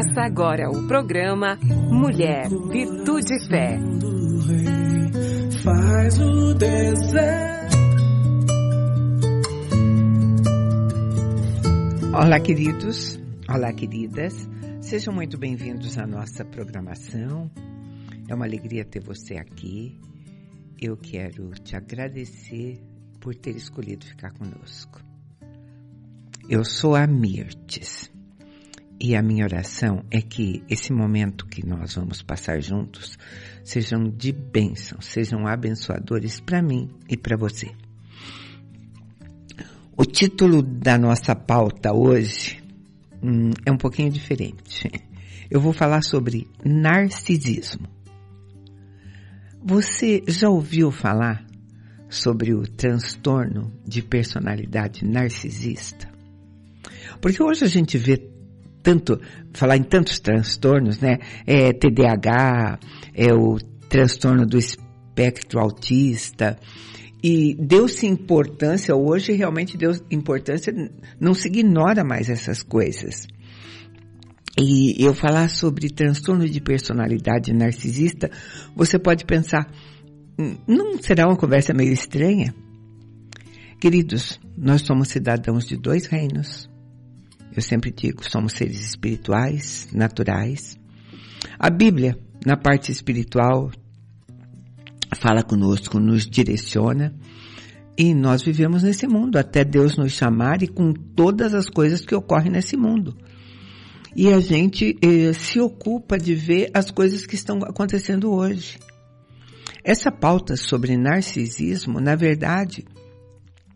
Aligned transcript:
Começa 0.00 0.22
agora 0.22 0.70
o 0.70 0.86
programa 0.86 1.58
Mulher, 1.90 2.48
Virtude 2.48 3.34
e 3.34 3.46
Fé. 3.46 3.78
Faz 5.62 6.18
o 6.18 6.54
deserto. 6.54 7.76
Olá, 12.14 12.40
queridos. 12.40 13.20
Olá, 13.46 13.74
queridas. 13.74 14.48
Sejam 14.80 15.12
muito 15.12 15.36
bem-vindos 15.36 15.98
à 15.98 16.06
nossa 16.06 16.46
programação. 16.46 17.50
É 18.26 18.34
uma 18.34 18.46
alegria 18.46 18.86
ter 18.86 19.04
você 19.04 19.36
aqui. 19.36 20.00
Eu 20.80 20.96
quero 20.96 21.50
te 21.62 21.76
agradecer 21.76 22.80
por 23.20 23.34
ter 23.34 23.54
escolhido 23.54 24.06
ficar 24.06 24.32
conosco. 24.32 24.98
Eu 26.48 26.64
sou 26.64 26.96
a 26.96 27.06
Mirtes 27.06 28.10
e 29.00 29.16
a 29.16 29.22
minha 29.22 29.44
oração 29.44 30.04
é 30.10 30.20
que 30.20 30.62
esse 30.68 30.92
momento 30.92 31.46
que 31.46 31.66
nós 31.66 31.94
vamos 31.94 32.20
passar 32.20 32.60
juntos 32.60 33.18
sejam 33.64 34.04
de 34.04 34.30
bênção, 34.30 35.00
sejam 35.00 35.46
abençoadores 35.46 36.38
para 36.38 36.60
mim 36.60 36.90
e 37.08 37.16
para 37.16 37.36
você. 37.36 37.70
O 39.96 40.04
título 40.04 40.62
da 40.62 40.98
nossa 40.98 41.34
pauta 41.34 41.94
hoje 41.94 42.62
hum, 43.22 43.50
é 43.64 43.72
um 43.72 43.78
pouquinho 43.78 44.10
diferente. 44.10 44.90
Eu 45.50 45.60
vou 45.60 45.72
falar 45.72 46.02
sobre 46.02 46.46
narcisismo. 46.62 47.88
Você 49.62 50.22
já 50.28 50.48
ouviu 50.48 50.90
falar 50.90 51.44
sobre 52.08 52.52
o 52.54 52.62
transtorno 52.62 53.72
de 53.86 54.02
personalidade 54.02 55.04
narcisista? 55.04 56.08
Porque 57.20 57.42
hoje 57.42 57.64
a 57.64 57.68
gente 57.68 57.98
vê 57.98 58.29
tanto, 58.82 59.20
falar 59.52 59.76
em 59.76 59.82
tantos 59.82 60.18
transtornos, 60.20 61.00
né? 61.00 61.18
É 61.46 61.72
TDAH, 61.72 62.78
é 63.14 63.32
o 63.32 63.58
transtorno 63.88 64.46
do 64.46 64.58
espectro 64.58 65.60
autista, 65.60 66.58
e 67.22 67.54
deu-se 67.54 68.06
importância, 68.06 68.96
hoje 68.96 69.32
realmente 69.32 69.76
deu 69.76 69.92
importância, 70.10 70.72
não 71.20 71.34
se 71.34 71.48
ignora 71.48 72.02
mais 72.02 72.30
essas 72.30 72.62
coisas. 72.62 73.26
E 74.58 75.02
eu 75.04 75.14
falar 75.14 75.48
sobre 75.48 75.90
transtorno 75.90 76.48
de 76.48 76.60
personalidade 76.60 77.52
narcisista, 77.52 78.30
você 78.74 78.98
pode 78.98 79.24
pensar, 79.24 79.70
não 80.66 80.98
será 81.00 81.26
uma 81.26 81.36
conversa 81.36 81.74
meio 81.74 81.92
estranha? 81.92 82.54
Queridos, 83.78 84.40
nós 84.56 84.82
somos 84.82 85.08
cidadãos 85.08 85.66
de 85.66 85.76
dois 85.76 86.06
reinos. 86.06 86.68
Eu 87.60 87.62
sempre 87.62 87.90
digo, 87.90 88.26
somos 88.26 88.54
seres 88.54 88.82
espirituais, 88.82 89.86
naturais. 89.92 90.78
A 91.58 91.68
Bíblia, 91.68 92.18
na 92.46 92.56
parte 92.56 92.90
espiritual, 92.90 93.70
fala 95.14 95.42
conosco, 95.42 96.00
nos 96.00 96.26
direciona. 96.26 97.14
E 97.98 98.14
nós 98.14 98.42
vivemos 98.42 98.82
nesse 98.82 99.06
mundo 99.06 99.36
até 99.36 99.62
Deus 99.62 99.98
nos 99.98 100.12
chamar 100.12 100.62
e 100.62 100.68
com 100.68 100.94
todas 100.94 101.52
as 101.52 101.68
coisas 101.68 102.00
que 102.00 102.14
ocorrem 102.14 102.50
nesse 102.50 102.78
mundo. 102.78 103.14
E 104.16 104.32
a 104.32 104.40
gente 104.40 104.96
eh, 105.02 105.34
se 105.34 105.60
ocupa 105.60 106.16
de 106.16 106.34
ver 106.34 106.70
as 106.72 106.90
coisas 106.90 107.26
que 107.26 107.34
estão 107.34 107.58
acontecendo 107.58 108.32
hoje. 108.32 108.78
Essa 109.84 110.10
pauta 110.10 110.56
sobre 110.56 110.96
narcisismo, 110.96 112.00
na 112.00 112.14
verdade, 112.14 112.86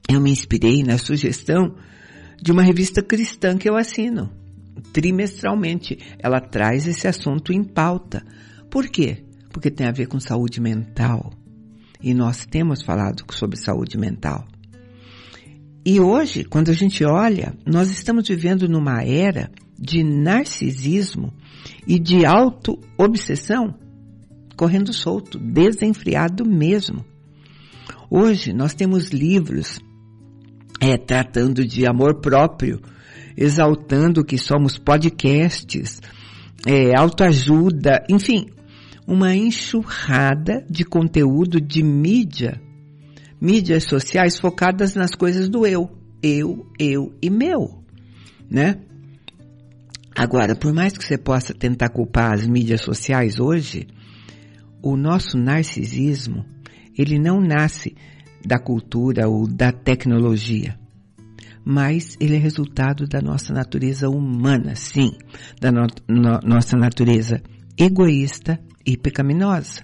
eu 0.09 0.23
me 0.23 0.31
inspirei 0.31 0.83
na 0.83 0.97
sugestão 0.97 1.77
de 2.41 2.53
uma 2.53 2.63
revista 2.63 3.03
cristã 3.03 3.57
que 3.57 3.69
eu 3.69 3.77
assino. 3.77 4.31
Trimestralmente, 4.93 5.99
ela 6.19 6.41
traz 6.41 6.87
esse 6.87 7.07
assunto 7.07 7.53
em 7.53 7.63
pauta. 7.63 8.25
Por 8.71 8.89
quê? 8.89 9.25
Porque 9.51 9.71
tem 9.71 9.87
a 9.87 9.93
ver 9.93 10.07
com 10.07 10.19
saúde 10.19 10.61
mental. 10.61 11.33
E 12.03 12.13
nós 12.13 12.45
temos 12.45 12.83
falado 12.83 13.25
sobre 13.33 13.57
saúde 13.57 13.97
mental. 13.97 14.45
E 15.87 16.01
hoje, 16.01 16.45
quando 16.45 16.71
a 16.71 16.75
gente 16.75 17.05
olha, 17.05 17.55
nós 17.67 17.91
estamos 17.91 18.27
vivendo 18.29 18.69
numa 18.69 19.03
era 19.03 19.51
de 19.79 20.03
narcisismo 20.03 21.33
e 21.87 21.99
de 21.99 22.25
auto-obsessão 22.25 23.75
correndo 24.57 24.93
solto, 24.93 25.39
desenfreado 25.39 26.45
mesmo. 26.45 27.05
Hoje 28.11 28.53
nós 28.53 28.75
temos 28.75 29.09
livros 29.09 29.81
é, 30.81 30.97
tratando 30.97 31.67
de 31.67 31.87
amor 31.87 32.21
próprio, 32.21 32.81
exaltando 33.37 34.25
que 34.25 34.39
somos 34.39 34.79
podcasts, 34.79 36.01
é, 36.67 36.97
autoajuda, 36.99 38.05
enfim, 38.09 38.47
uma 39.07 39.35
enxurrada 39.35 40.65
de 40.69 40.85
conteúdo 40.85 41.61
de 41.61 41.83
mídia, 41.83 42.61
mídias 43.41 43.85
sociais 43.85 44.39
focadas 44.39 44.95
nas 44.95 45.15
coisas 45.15 45.49
do 45.49 45.67
eu, 45.67 45.91
eu, 46.23 46.67
eu 46.79 47.15
e 47.21 47.29
meu, 47.31 47.83
né? 48.51 48.79
Agora, 50.17 50.55
por 50.55 50.73
mais 50.73 50.97
que 50.97 51.05
você 51.05 51.19
possa 51.19 51.53
tentar 51.53 51.89
culpar 51.89 52.33
as 52.33 52.47
mídias 52.47 52.83
sociais 52.83 53.41
hoje, 53.41 53.89
o 54.81 54.97
nosso 54.97 55.37
narcisismo, 55.37 56.45
ele 56.97 57.19
não 57.19 57.41
nasce 57.41 57.97
da 58.45 58.59
cultura 58.59 59.29
ou 59.29 59.47
da 59.47 59.73
tecnologia. 59.73 60.79
Mas 61.65 62.17
ele 62.21 62.37
é 62.37 62.39
resultado 62.39 63.07
da 63.07 63.21
nossa 63.23 63.53
natureza 63.53 64.09
humana, 64.09 64.75
sim, 64.75 65.13
da 65.61 65.73
no, 65.73 65.87
no, 66.09 66.41
nossa 66.45 66.77
natureza 66.77 67.43
egoísta 67.79 68.61
e 68.85 68.97
pecaminosa. 68.97 69.83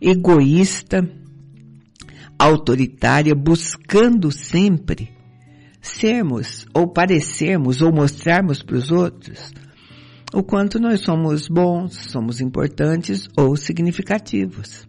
Egoísta, 0.00 1.08
autoritária, 2.38 3.34
buscando 3.34 4.30
sempre 4.30 5.10
sermos 5.80 6.66
ou 6.74 6.86
parecermos 6.86 7.80
ou 7.80 7.92
mostrarmos 7.92 8.62
para 8.62 8.76
os 8.76 8.90
outros 8.90 9.52
o 10.32 10.42
quanto 10.42 10.78
nós 10.78 11.00
somos 11.00 11.48
bons, 11.48 11.94
somos 12.10 12.40
importantes 12.40 13.28
ou 13.36 13.56
significativos. 13.56 14.87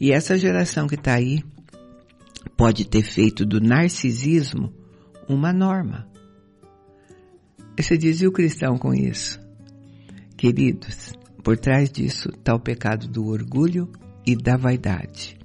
E 0.00 0.12
essa 0.12 0.36
geração 0.36 0.86
que 0.86 0.94
está 0.94 1.14
aí 1.14 1.42
pode 2.56 2.86
ter 2.86 3.02
feito 3.02 3.44
do 3.44 3.60
narcisismo 3.60 4.72
uma 5.28 5.52
norma. 5.52 6.06
Você 7.76 7.96
dizia 7.96 8.28
o 8.28 8.32
cristão 8.32 8.78
com 8.78 8.94
isso? 8.94 9.40
Queridos, 10.36 11.12
por 11.42 11.56
trás 11.56 11.90
disso 11.90 12.28
está 12.28 12.54
o 12.54 12.60
pecado 12.60 13.08
do 13.08 13.26
orgulho 13.26 13.90
e 14.26 14.36
da 14.36 14.56
vaidade, 14.56 15.38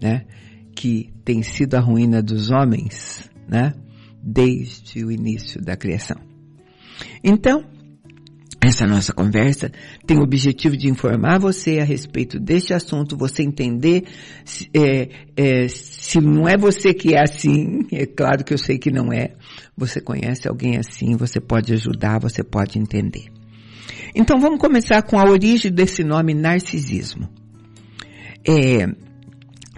né? 0.00 0.26
Que 0.74 1.12
tem 1.24 1.42
sido 1.42 1.74
a 1.74 1.80
ruína 1.80 2.22
dos 2.22 2.50
homens, 2.50 3.30
né? 3.48 3.74
Desde 4.22 5.04
o 5.04 5.10
início 5.10 5.60
da 5.60 5.76
criação. 5.76 6.16
Então, 7.22 7.64
essa 8.66 8.86
nossa 8.86 9.12
conversa 9.12 9.70
tem 10.06 10.18
o 10.18 10.22
objetivo 10.22 10.76
de 10.76 10.88
informar 10.88 11.38
você 11.38 11.78
a 11.78 11.84
respeito 11.84 12.38
deste 12.38 12.72
assunto, 12.72 13.16
você 13.16 13.42
entender 13.42 14.04
se, 14.44 14.68
é, 14.74 15.08
é, 15.36 15.68
se 15.68 16.20
não 16.20 16.48
é 16.48 16.56
você 16.56 16.92
que 16.94 17.14
é 17.14 17.22
assim, 17.22 17.86
é 17.92 18.06
claro 18.06 18.44
que 18.44 18.54
eu 18.54 18.58
sei 18.58 18.78
que 18.78 18.90
não 18.90 19.12
é, 19.12 19.32
você 19.76 20.00
conhece 20.00 20.48
alguém 20.48 20.76
assim, 20.76 21.16
você 21.16 21.40
pode 21.40 21.72
ajudar, 21.72 22.20
você 22.20 22.42
pode 22.42 22.78
entender. 22.78 23.26
Então 24.14 24.40
vamos 24.40 24.58
começar 24.58 25.02
com 25.02 25.18
a 25.18 25.28
origem 25.28 25.70
desse 25.70 26.02
nome 26.02 26.34
narcisismo. 26.34 27.28
É, 28.48 28.86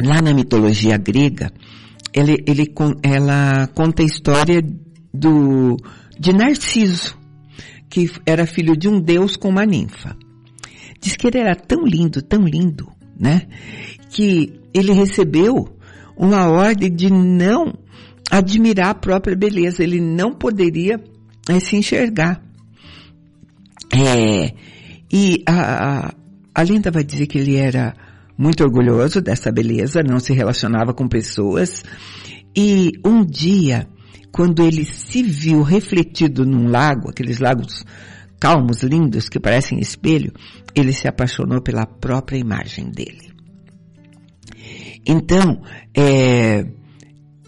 lá 0.00 0.22
na 0.22 0.32
mitologia 0.32 0.97
grega, 0.97 1.50
ele, 2.12 2.43
ele, 2.47 2.72
ela 3.03 3.66
conta 3.69 4.03
a 4.03 4.06
história 4.06 4.62
do, 5.12 5.77
de 6.19 6.32
Narciso, 6.32 7.18
que 7.88 8.10
era 8.26 8.46
filho 8.46 8.76
de 8.76 8.88
um 8.88 9.00
deus 9.00 9.36
com 9.36 9.48
uma 9.48 9.64
ninfa. 9.64 10.16
Diz 11.00 11.16
que 11.16 11.26
ele 11.28 11.38
era 11.38 11.54
tão 11.54 11.84
lindo, 11.84 12.20
tão 12.22 12.44
lindo, 12.44 12.88
né? 13.18 13.46
Que 14.10 14.60
ele 14.74 14.92
recebeu 14.92 15.76
uma 16.16 16.48
ordem 16.48 16.92
de 16.92 17.10
não 17.10 17.72
admirar 18.30 18.90
a 18.90 18.94
própria 18.94 19.36
beleza. 19.36 19.82
Ele 19.82 20.00
não 20.00 20.34
poderia 20.34 21.00
é, 21.48 21.60
se 21.60 21.76
enxergar. 21.76 22.42
É, 23.90 24.52
e 25.10 25.42
a, 25.46 26.08
a, 26.08 26.14
a 26.54 26.62
lenda 26.62 26.90
vai 26.90 27.04
dizer 27.04 27.26
que 27.26 27.38
ele 27.38 27.56
era 27.56 27.94
muito 28.36 28.62
orgulhoso 28.62 29.20
dessa 29.20 29.50
beleza, 29.50 30.02
não 30.02 30.20
se 30.20 30.32
relacionava 30.32 30.92
com 30.92 31.08
pessoas. 31.08 31.82
E 32.56 32.92
um 33.04 33.24
dia 33.24 33.88
quando 34.33 34.63
ele 34.63 34.84
se 34.84 35.22
viu 35.22 35.63
refletido 35.63 36.45
num 36.45 36.69
lago, 36.69 37.10
aqueles 37.10 37.39
lagos 37.39 37.84
calmos, 38.41 38.83
lindos, 38.83 39.28
que 39.28 39.41
parecem 39.41 39.80
espelho, 39.80 40.33
ele 40.75 40.92
se 40.92 41.09
apaixonou 41.09 41.60
pela 41.60 41.86
própria 41.86 42.39
imagem 42.39 42.91
dele. 42.91 43.33
Então, 45.04 45.63
é, 45.97 46.65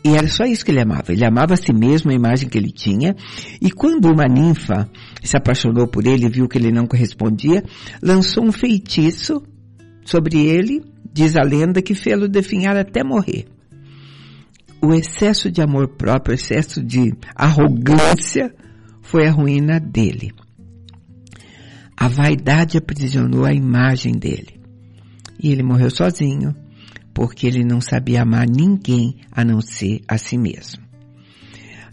E 0.03 0.17
era 0.17 0.27
só 0.29 0.45
isso 0.45 0.65
que 0.65 0.71
ele 0.71 0.81
amava. 0.81 1.13
Ele 1.13 1.25
amava 1.25 1.55
a 1.55 1.57
si 1.57 1.73
mesmo, 1.73 2.11
a 2.11 2.15
imagem 2.15 2.49
que 2.49 2.57
ele 2.57 2.73
tinha. 2.73 3.15
E 3.61 3.71
quando 3.71 4.07
uma 4.07 4.27
ninfa 4.27 4.89
se 5.23 5.37
apaixonou 5.37 5.87
por 5.87 6.07
ele 6.07 6.27
e 6.27 6.31
viu 6.31 6.49
que 6.49 6.57
ele 6.57 6.73
não 6.73 6.87
correspondia, 6.87 7.63
lançou 8.03 8.45
um 8.45 8.53
feitiço 8.53 9.43
sobre 10.05 10.39
ele, 10.39 10.83
diz 11.13 11.37
a 11.37 11.43
lenda, 11.43 11.83
que 11.83 11.95
fê-lo 11.95 12.29
definhar 12.29 12.77
até 12.77 13.05
morrer. 13.05 13.47
O 14.83 14.95
excesso 14.95 15.51
de 15.51 15.61
amor 15.61 15.89
próprio, 15.89 16.33
o 16.33 16.35
excesso 16.35 16.83
de 16.83 17.13
arrogância 17.35 18.55
foi 19.03 19.27
a 19.27 19.31
ruína 19.31 19.79
dele. 19.79 20.33
A 21.97 22.09
vaidade 22.09 22.79
aprisionou 22.79 23.45
a 23.45 23.53
imagem 23.53 24.15
dele. 24.15 24.59
E 25.39 25.53
ele 25.53 25.63
morreu 25.63 25.91
sozinho, 25.91 26.55
porque 27.13 27.47
ele 27.47 27.63
não 27.63 27.81
sabia 27.81 28.23
amar 28.23 28.49
ninguém 28.49 29.17
a 29.31 29.45
não 29.45 29.61
ser 29.61 30.01
a 30.09 30.17
si 30.17 30.39
mesmo. 30.39 30.83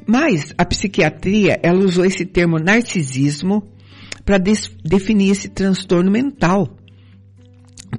Mas 0.07 0.53
a 0.57 0.63
psiquiatria, 0.63 1.59
ela 1.61 1.83
usou 1.83 2.05
esse 2.05 2.25
termo 2.25 2.57
narcisismo 2.57 3.67
para 4.23 4.37
definir 4.37 5.31
esse 5.31 5.49
transtorno 5.49 6.09
mental. 6.09 6.77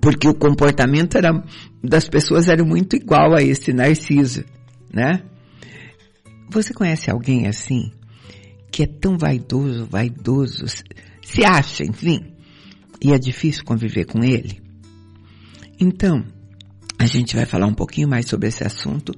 Porque 0.00 0.26
o 0.26 0.34
comportamento 0.34 1.18
era, 1.18 1.44
das 1.84 2.08
pessoas 2.08 2.48
era 2.48 2.64
muito 2.64 2.96
igual 2.96 3.34
a 3.34 3.42
esse 3.42 3.72
narciso, 3.72 4.44
né? 4.92 5.22
Você 6.50 6.72
conhece 6.72 7.10
alguém 7.10 7.46
assim? 7.46 7.92
Que 8.70 8.84
é 8.84 8.86
tão 8.86 9.18
vaidoso, 9.18 9.86
vaidoso, 9.86 10.66
se 11.22 11.44
acha, 11.44 11.84
enfim, 11.84 12.32
e 13.00 13.12
é 13.12 13.18
difícil 13.18 13.64
conviver 13.64 14.06
com 14.06 14.24
ele? 14.24 14.60
Então, 15.80 16.24
a 16.98 17.06
gente 17.06 17.36
vai 17.36 17.46
falar 17.46 17.66
um 17.66 17.74
pouquinho 17.74 18.08
mais 18.08 18.26
sobre 18.26 18.48
esse 18.48 18.64
assunto 18.64 19.12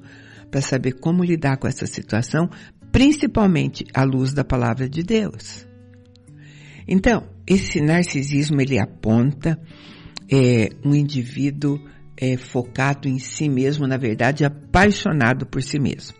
para 0.51 0.61
saber 0.61 0.93
como 0.93 1.23
lidar 1.23 1.57
com 1.57 1.67
essa 1.67 1.87
situação, 1.87 2.49
principalmente 2.91 3.85
à 3.93 4.03
luz 4.03 4.33
da 4.33 4.43
palavra 4.43 4.87
de 4.87 5.01
Deus. 5.01 5.65
Então, 6.87 7.27
esse 7.47 7.81
narcisismo 7.81 8.61
ele 8.61 8.77
aponta 8.77 9.59
é, 10.29 10.69
um 10.85 10.93
indivíduo 10.93 11.79
é, 12.17 12.37
focado 12.37 13.07
em 13.07 13.19
si 13.19 13.49
mesmo, 13.49 13.87
na 13.87 13.97
verdade, 13.97 14.45
apaixonado 14.45 15.45
por 15.45 15.61
si 15.61 15.79
mesmo. 15.79 16.15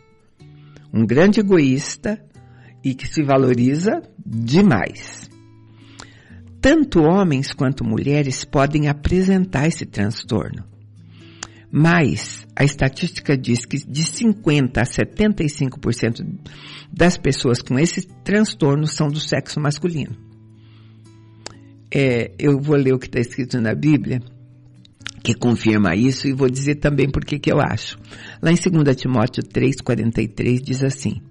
Um 0.94 1.06
grande 1.06 1.40
egoísta 1.40 2.22
e 2.84 2.94
que 2.94 3.08
se 3.08 3.24
valoriza 3.24 4.02
demais. 4.26 5.30
Tanto 6.60 7.02
homens 7.02 7.54
quanto 7.54 7.84
mulheres 7.84 8.44
podem 8.46 8.88
apresentar 8.88 9.68
esse 9.68 9.86
transtorno. 9.86 10.64
Mas 11.72 12.46
a 12.56 12.66
estatística 12.66 13.38
diz 13.38 13.66
que 13.66 13.78
de 13.78 14.04
50% 14.04 14.78
a 14.78 14.84
75% 14.84 16.26
das 16.92 17.18
pessoas 17.18 17.62
com 17.62 17.80
esse 17.80 18.06
transtorno 18.24 18.86
são 18.86 19.08
do 19.08 19.20
sexo 19.20 19.60
masculino. 19.60 20.16
É, 21.94 22.32
eu 22.38 22.60
vou 22.60 22.76
ler 22.76 22.94
o 22.94 23.00
que 23.00 23.08
está 23.08 23.20
escrito 23.20 23.60
na 23.62 23.74
Bíblia, 23.74 24.22
que 25.24 25.34
confirma 25.34 25.96
isso, 25.96 26.28
e 26.28 26.34
vou 26.34 26.50
dizer 26.50 26.76
também 26.76 27.10
por 27.10 27.24
que 27.24 27.52
eu 27.52 27.60
acho. 27.60 27.98
Lá 28.42 28.52
em 28.52 28.56
2 28.56 28.96
Timóteo 28.96 29.44
3,43 29.44 30.62
diz 30.62 30.84
assim, 30.84 31.22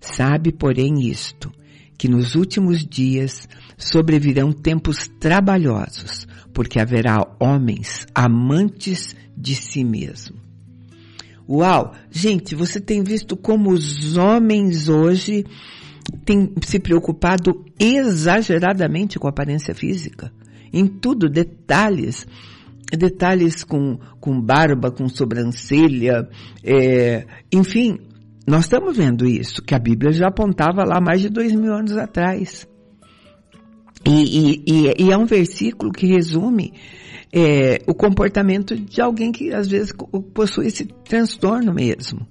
Sabe, 0.00 0.52
porém, 0.52 1.08
isto, 1.08 1.52
que 1.96 2.08
nos 2.08 2.34
últimos 2.34 2.84
dias 2.84 3.48
sobrevirão 3.76 4.52
tempos 4.52 5.08
trabalhosos, 5.20 6.26
porque 6.52 6.80
haverá 6.80 7.18
homens 7.40 8.06
amantes 8.14 9.14
de 9.36 9.54
si 9.54 9.84
mesmo. 9.84 10.36
Uau! 11.48 11.92
Gente, 12.10 12.54
você 12.54 12.80
tem 12.80 13.02
visto 13.02 13.36
como 13.36 13.70
os 13.70 14.16
homens 14.16 14.88
hoje 14.88 15.44
têm 16.24 16.52
se 16.64 16.78
preocupado 16.78 17.64
exageradamente 17.78 19.18
com 19.18 19.26
a 19.26 19.30
aparência 19.30 19.74
física. 19.74 20.32
Em 20.72 20.86
tudo, 20.86 21.28
detalhes. 21.28 22.26
Detalhes 22.96 23.64
com, 23.64 23.98
com 24.20 24.40
barba, 24.40 24.90
com 24.90 25.08
sobrancelha, 25.08 26.28
é, 26.62 27.26
enfim, 27.52 27.98
nós 28.46 28.64
estamos 28.64 28.96
vendo 28.96 29.26
isso, 29.26 29.62
que 29.62 29.74
a 29.74 29.78
Bíblia 29.78 30.12
já 30.12 30.28
apontava 30.28 30.84
lá 30.84 31.00
mais 31.00 31.20
de 31.20 31.28
dois 31.28 31.54
mil 31.54 31.72
anos 31.72 31.96
atrás. 31.96 32.66
E, 34.04 34.64
e, 34.66 34.94
e, 34.98 35.12
é 35.12 35.16
um 35.16 35.26
versículo 35.26 35.92
que 35.92 36.06
resume 36.06 36.72
é, 37.32 37.78
o 37.86 37.94
comportamento 37.94 38.76
de 38.76 39.00
alguém 39.00 39.30
que 39.30 39.52
às 39.52 39.68
vezes 39.68 39.92
possui 40.34 40.66
esse 40.66 40.84
transtorno 40.84 41.72
mesmo, 41.72 42.26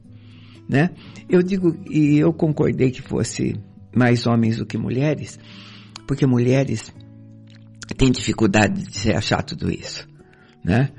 né? 0.67 0.89
Eu 1.29 1.41
digo, 1.41 1.75
e 1.89 2.19
eu 2.19 2.33
concordei 2.33 2.91
que 2.91 3.01
fosse 3.01 3.55
mais 3.95 4.27
homens 4.27 4.57
do 4.57 4.65
que 4.65 4.77
mulheres, 4.77 5.39
porque 6.05 6.25
mulheres 6.27 6.93
têm 7.97 8.11
dificuldade 8.11 8.85
de 8.85 8.97
se 8.97 9.13
achar 9.13 9.41
tudo 9.43 9.71
isso, 9.71 10.07
né? 10.63 10.89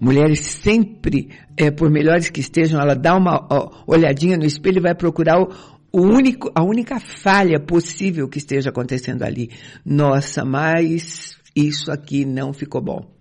Mulheres 0.00 0.40
sempre, 0.40 1.28
é, 1.56 1.70
por 1.70 1.90
melhores 1.90 2.28
que 2.28 2.40
estejam, 2.40 2.80
ela 2.80 2.94
dá 2.94 3.16
uma 3.16 3.46
olhadinha 3.86 4.36
no 4.36 4.44
espelho 4.44 4.78
e 4.78 4.82
vai 4.82 4.94
procurar 4.94 5.40
o, 5.40 5.48
o 5.92 6.00
único, 6.00 6.50
a 6.54 6.64
única 6.64 6.98
falha 6.98 7.60
possível 7.60 8.28
que 8.28 8.38
esteja 8.38 8.70
acontecendo 8.70 9.22
ali. 9.22 9.50
Nossa, 9.84 10.44
mas 10.44 11.36
isso 11.54 11.92
aqui 11.92 12.24
não 12.24 12.52
ficou 12.52 12.80
bom. 12.82 13.12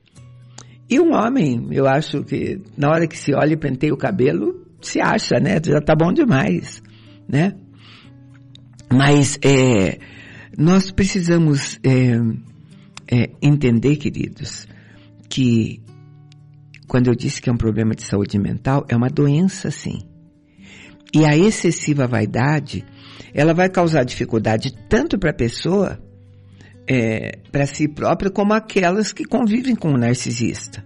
E 0.90 1.00
um 1.00 1.14
homem, 1.14 1.68
eu 1.72 1.88
acho 1.88 2.24
que 2.24 2.62
na 2.76 2.90
hora 2.90 3.08
que 3.08 3.18
se 3.18 3.34
olha 3.34 3.54
e 3.54 3.58
penteia 3.58 3.94
o 3.94 3.98
cabelo, 3.98 4.66
se 4.82 5.00
acha, 5.00 5.40
né? 5.40 5.58
Já 5.64 5.80
tá 5.80 5.96
bom 5.96 6.12
demais, 6.12 6.82
né? 7.28 7.54
Mas 8.92 9.40
é, 9.42 10.00
nós 10.58 10.92
precisamos 10.92 11.80
é, 11.84 12.18
é, 13.10 13.30
entender, 13.42 13.96
queridos, 13.98 14.68
que 15.30 15.82
quando 16.92 17.08
eu 17.08 17.16
disse 17.16 17.42
que 17.42 17.50
é 17.50 17.54
um 17.54 17.58
problema 17.58 17.96
de 17.96 18.04
saúde 18.04 18.38
mental, 18.38 18.86
é 18.90 18.94
uma 18.98 19.08
doença 19.08 19.72
sim. 19.72 20.02
E 21.16 21.24
a 21.24 21.38
excessiva 21.38 22.06
vaidade, 22.06 22.84
ela 23.34 23.54
vai 23.54 23.70
causar 23.70 24.04
dificuldade 24.04 24.76
tanto 24.90 25.18
para 25.18 25.32
a 25.32 25.34
pessoa, 25.34 25.98
é, 26.86 27.38
para 27.50 27.66
si 27.66 27.88
própria, 27.88 28.30
como 28.30 28.52
aquelas 28.52 29.14
que 29.14 29.24
convivem 29.24 29.74
com 29.74 29.94
o 29.94 29.98
narcisista. 29.98 30.84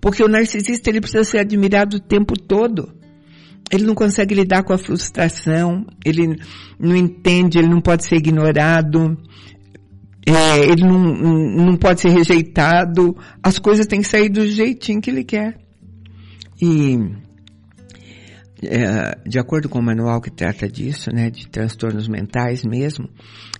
Porque 0.00 0.22
o 0.22 0.28
narcisista 0.28 0.88
ele 0.88 1.00
precisa 1.00 1.24
ser 1.24 1.38
admirado 1.38 1.96
o 1.96 2.00
tempo 2.00 2.38
todo. 2.38 2.94
Ele 3.72 3.82
não 3.82 3.94
consegue 3.96 4.36
lidar 4.36 4.62
com 4.62 4.72
a 4.72 4.78
frustração, 4.78 5.84
ele 6.04 6.38
não 6.78 6.94
entende, 6.94 7.58
ele 7.58 7.66
não 7.70 7.80
pode 7.80 8.04
ser 8.04 8.18
ignorado, 8.18 9.18
é, 10.26 10.58
ele 10.60 10.82
não, 10.82 10.98
não 11.66 11.76
pode 11.76 12.00
ser 12.00 12.08
rejeitado, 12.08 13.16
as 13.42 13.58
coisas 13.58 13.86
têm 13.86 14.00
que 14.00 14.08
sair 14.08 14.28
do 14.30 14.46
jeitinho 14.46 15.00
que 15.00 15.10
ele 15.10 15.24
quer. 15.24 15.58
E 16.60 16.96
é, 18.62 19.18
de 19.26 19.38
acordo 19.38 19.68
com 19.68 19.78
o 19.78 19.82
manual 19.82 20.20
que 20.20 20.30
trata 20.30 20.68
disso, 20.68 21.10
né, 21.12 21.28
de 21.28 21.48
transtornos 21.48 22.08
mentais 22.08 22.64
mesmo, 22.64 23.08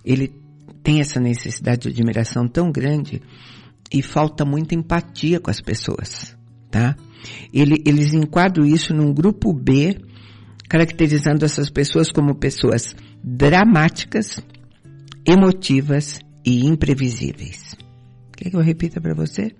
ele 0.03 0.33
tem 0.81 0.99
essa 0.99 1.19
necessidade 1.19 1.83
de 1.83 1.89
admiração 1.89 2.47
tão 2.47 2.71
grande 2.71 3.21
e 3.93 4.01
falta 4.01 4.43
muita 4.43 4.73
empatia 4.73 5.39
com 5.39 5.51
as 5.51 5.61
pessoas, 5.61 6.35
tá? 6.71 6.95
Ele, 7.53 7.75
eles 7.85 8.13
enquadram 8.13 8.65
isso 8.65 8.93
num 8.93 9.13
grupo 9.13 9.53
B, 9.53 9.97
caracterizando 10.67 11.45
essas 11.45 11.69
pessoas 11.69 12.11
como 12.11 12.35
pessoas 12.35 12.95
dramáticas, 13.23 14.39
emotivas 15.25 16.19
e 16.45 16.65
imprevisíveis. 16.65 17.75
Quer 18.37 18.49
que 18.49 18.55
eu 18.55 18.61
repita 18.61 19.01
para 19.01 19.13
você? 19.13 19.51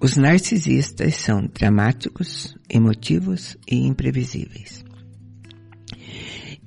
Os 0.00 0.16
narcisistas 0.16 1.16
são 1.16 1.48
dramáticos, 1.52 2.56
emotivos 2.68 3.56
e 3.66 3.76
imprevisíveis. 3.76 4.84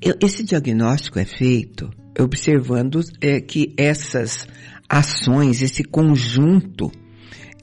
Esse 0.02 0.44
diagnóstico 0.44 1.20
é 1.20 1.26
feito 1.26 1.90
observando 2.20 3.00
é, 3.22 3.40
que 3.40 3.74
essas 3.78 4.48
ações, 4.90 5.62
esse 5.62 5.84
conjunto 5.84 6.92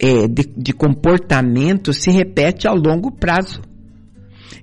é, 0.00 0.26
de, 0.26 0.44
de 0.56 0.72
comportamento 0.72 1.92
se 1.92 2.10
repete 2.10 2.66
ao 2.66 2.76
longo 2.76 3.10
prazo. 3.10 3.60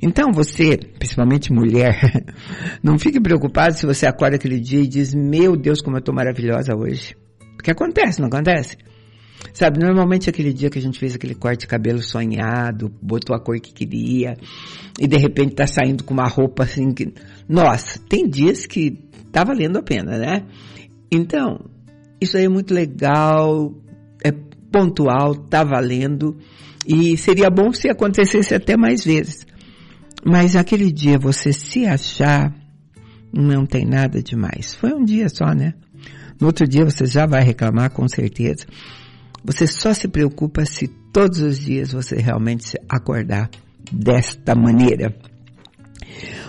Então 0.02 0.32
você, 0.32 0.78
principalmente 0.78 1.52
mulher, 1.52 2.26
não 2.84 2.98
fique 3.00 3.20
preocupado 3.20 3.76
se 3.76 3.86
você 3.86 4.06
acorda 4.06 4.36
aquele 4.36 4.60
dia 4.60 4.82
e 4.82 4.88
diz, 4.88 5.14
meu 5.14 5.56
Deus, 5.56 5.82
como 5.82 5.96
eu 5.96 6.00
estou 6.00 6.14
maravilhosa 6.14 6.76
hoje. 6.76 7.16
Porque 7.56 7.72
acontece, 7.72 8.20
não 8.20 8.28
acontece? 8.28 8.78
Sabe, 9.54 9.80
normalmente 9.80 10.30
aquele 10.30 10.52
dia 10.52 10.70
que 10.70 10.78
a 10.78 10.82
gente 10.82 11.00
fez 11.00 11.16
aquele 11.16 11.36
corte 11.36 11.62
de 11.62 11.68
cabelo 11.68 12.02
sonhado, 12.02 12.92
botou 13.02 13.36
a 13.36 13.40
cor 13.40 13.60
que 13.60 13.74
queria, 13.74 14.36
e 15.00 15.08
de 15.08 15.18
repente 15.18 15.56
tá 15.56 15.66
saindo 15.66 16.04
com 16.04 16.14
uma 16.14 16.28
roupa 16.28 16.64
assim 16.64 16.92
que. 16.92 17.14
Nossa, 17.48 18.00
tem 18.00 18.28
dias 18.28 18.66
que 18.66 19.00
tá 19.32 19.44
valendo 19.44 19.78
a 19.78 19.84
pena, 19.84 20.18
né? 20.18 20.46
Então, 21.12 21.60
isso 22.20 22.38
aí 22.38 22.46
é 22.46 22.50
muito 22.50 22.74
legal, 22.74 23.74
é 24.24 24.32
pontual, 24.72 25.36
tá 25.36 25.64
valendo, 25.64 26.38
e 26.86 27.16
seria 27.18 27.50
bom 27.50 27.72
se 27.72 27.90
acontecesse 27.90 28.54
até 28.54 28.76
mais 28.76 29.06
vezes. 29.06 29.45
Mas 30.26 30.56
aquele 30.56 30.92
dia 30.92 31.20
você 31.20 31.54
se 31.54 31.86
achar, 31.86 32.52
não 33.32 33.64
tem 33.64 33.86
nada 33.86 34.24
demais. 34.24 34.74
Foi 34.74 34.92
um 34.92 35.06
dia 35.06 35.30
só, 35.30 35.54
né? 35.54 35.76
No 36.40 36.48
outro 36.48 36.68
dia 36.68 36.84
você 36.84 37.06
já 37.06 37.28
vai 37.28 37.44
reclamar 37.44 37.92
com 37.92 38.08
certeza. 38.08 38.66
Você 39.44 39.68
só 39.68 39.94
se 39.94 40.08
preocupa 40.08 40.66
se 40.66 40.88
todos 40.88 41.40
os 41.40 41.60
dias 41.60 41.92
você 41.92 42.16
realmente 42.16 42.68
se 42.68 42.82
acordar 42.90 43.52
desta 43.92 44.56
maneira. 44.56 45.16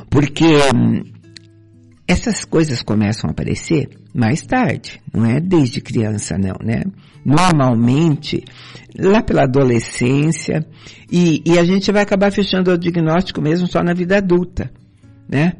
Porque 0.09 0.47
hum, 0.75 1.03
essas 2.07 2.45
coisas 2.45 2.83
começam 2.83 3.29
a 3.29 3.33
aparecer 3.33 3.89
mais 4.15 4.43
tarde, 4.43 5.01
não 5.13 5.27
é 5.27 5.41
desde 5.41 5.81
criança 5.81 6.39
não, 6.39 6.55
né? 6.63 6.83
Normalmente, 7.25 8.45
lá 8.97 9.23
pela 9.23 9.43
adolescência, 9.43 10.65
e, 11.11 11.43
e 11.45 11.59
a 11.59 11.65
gente 11.65 11.91
vai 11.91 12.03
acabar 12.03 12.31
fechando 12.31 12.71
o 12.71 12.79
diagnóstico 12.79 13.43
mesmo 13.43 13.67
só 13.67 13.83
na 13.83 13.93
vida 13.93 14.19
adulta, 14.19 14.71
né? 15.29 15.55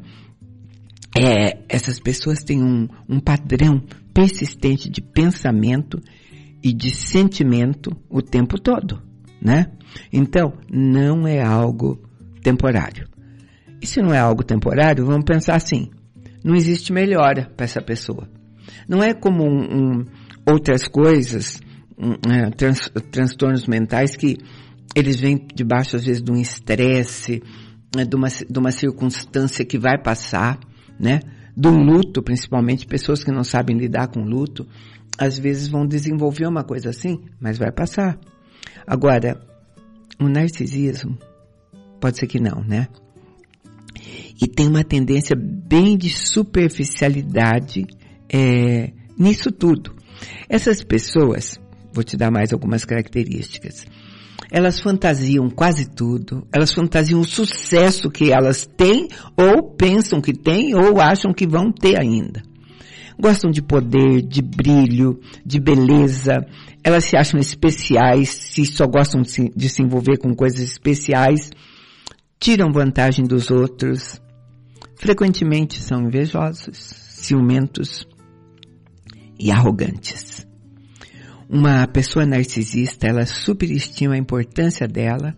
É, 1.17 1.57
essas 1.67 1.99
pessoas 1.99 2.43
têm 2.43 2.63
um, 2.63 2.87
um 3.09 3.19
padrão 3.19 3.81
persistente 4.13 4.89
de 4.89 5.01
pensamento 5.01 6.01
e 6.63 6.71
de 6.71 6.91
sentimento 6.91 7.91
o 8.09 8.21
tempo 8.21 8.59
todo, 8.59 9.01
né? 9.41 9.67
Então, 10.13 10.53
não 10.71 11.27
é 11.27 11.41
algo 11.41 11.99
temporário. 12.41 13.07
E 13.81 13.85
se 13.85 14.01
não 14.01 14.13
é 14.13 14.19
algo 14.19 14.43
temporário, 14.43 15.05
vamos 15.05 15.25
pensar 15.25 15.55
assim, 15.55 15.89
não 16.47 16.55
existe 16.55 16.93
melhora 16.93 17.51
para 17.57 17.65
essa 17.65 17.81
pessoa. 17.81 18.25
Não 18.87 19.03
é 19.03 19.13
como 19.13 19.43
um, 19.43 19.63
um, 19.63 20.05
outras 20.49 20.87
coisas, 20.87 21.59
um, 21.97 22.13
é, 22.31 22.49
trans, 22.51 22.89
transtornos 23.11 23.67
mentais 23.67 24.15
que 24.15 24.37
eles 24.95 25.19
vêm 25.19 25.45
debaixo 25.53 25.97
às 25.97 26.05
vezes 26.05 26.23
de 26.23 26.31
um 26.31 26.37
estresse, 26.37 27.43
né, 27.93 28.05
de 28.05 28.15
uma, 28.15 28.29
de 28.29 28.59
uma 28.59 28.71
circunstância 28.71 29.65
que 29.65 29.77
vai 29.77 30.01
passar, 30.01 30.57
né? 30.97 31.19
Um 31.57 31.83
luto, 31.83 32.23
principalmente 32.23 32.87
pessoas 32.87 33.25
que 33.25 33.31
não 33.31 33.43
sabem 33.43 33.77
lidar 33.77 34.07
com 34.07 34.21
luto, 34.21 34.65
às 35.17 35.37
vezes 35.37 35.67
vão 35.67 35.85
desenvolver 35.85 36.47
uma 36.47 36.63
coisa 36.63 36.91
assim, 36.91 37.19
mas 37.41 37.57
vai 37.57 37.71
passar. 37.73 38.17
Agora, 38.85 39.41
o 40.17 40.29
narcisismo, 40.29 41.17
pode 41.99 42.17
ser 42.17 42.27
que 42.27 42.39
não, 42.39 42.63
né? 42.63 42.87
E 44.41 44.47
tem 44.47 44.67
uma 44.67 44.83
tendência 44.83 45.35
bem 45.35 45.97
de 45.97 46.09
superficialidade 46.09 47.85
é, 48.31 48.91
nisso 49.17 49.51
tudo. 49.51 49.95
Essas 50.49 50.83
pessoas, 50.83 51.59
vou 51.93 52.03
te 52.03 52.15
dar 52.15 52.31
mais 52.31 52.53
algumas 52.53 52.85
características. 52.85 53.85
Elas 54.51 54.79
fantasiam 54.79 55.49
quase 55.49 55.89
tudo, 55.89 56.47
elas 56.53 56.71
fantasiam 56.71 57.19
o 57.19 57.25
sucesso 57.25 58.09
que 58.09 58.31
elas 58.31 58.65
têm, 58.65 59.09
ou 59.35 59.75
pensam 59.75 60.21
que 60.21 60.33
têm, 60.33 60.73
ou 60.73 61.01
acham 61.01 61.33
que 61.33 61.45
vão 61.45 61.71
ter 61.71 61.99
ainda. 61.99 62.41
Gostam 63.19 63.49
de 63.49 63.61
poder, 63.61 64.21
de 64.21 64.41
brilho, 64.41 65.19
de 65.45 65.59
beleza, 65.59 66.45
elas 66.83 67.05
se 67.05 67.17
acham 67.17 67.39
especiais, 67.39 68.29
se 68.29 68.65
só 68.65 68.85
gostam 68.85 69.21
de 69.21 69.69
se 69.69 69.81
envolver 69.81 70.17
com 70.17 70.33
coisas 70.33 70.61
especiais, 70.61 71.49
tiram 72.39 72.71
vantagem 72.71 73.25
dos 73.25 73.49
outros, 73.51 74.21
frequentemente 74.95 75.81
são 75.81 76.03
invejosos, 76.03 76.77
ciumentos 76.77 78.07
e 79.39 79.51
arrogantes. 79.51 80.47
Uma 81.49 81.87
pessoa 81.87 82.25
narcisista, 82.25 83.07
ela 83.07 83.25
superestima 83.25 84.15
a 84.15 84.17
importância 84.17 84.87
dela 84.87 85.35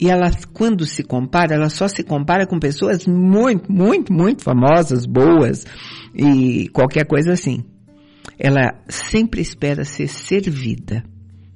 e 0.00 0.08
ela, 0.08 0.30
quando 0.52 0.84
se 0.84 1.02
compara, 1.02 1.54
ela 1.54 1.68
só 1.68 1.86
se 1.86 2.02
compara 2.02 2.46
com 2.46 2.58
pessoas 2.58 3.06
muito, 3.06 3.70
muito, 3.70 4.12
muito 4.12 4.42
famosas, 4.42 5.06
boas 5.06 5.64
e 6.14 6.68
qualquer 6.70 7.06
coisa 7.06 7.32
assim. 7.32 7.64
Ela 8.38 8.82
sempre 8.88 9.40
espera 9.40 9.84
ser 9.84 10.08
servida, 10.08 11.04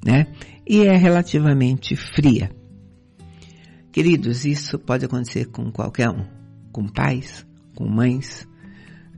né? 0.05 0.27
E 0.65 0.83
é 0.83 0.97
relativamente 0.97 1.97
fria. 1.97 2.51
Queridos, 3.97 4.45
isso 4.45 4.79
pode 4.79 5.07
acontecer 5.07 5.47
com 5.47 5.73
qualquer 5.73 6.11
um 6.11 6.23
com 6.71 6.87
pais, 6.87 7.47
com 7.75 7.89
mães, 7.89 8.47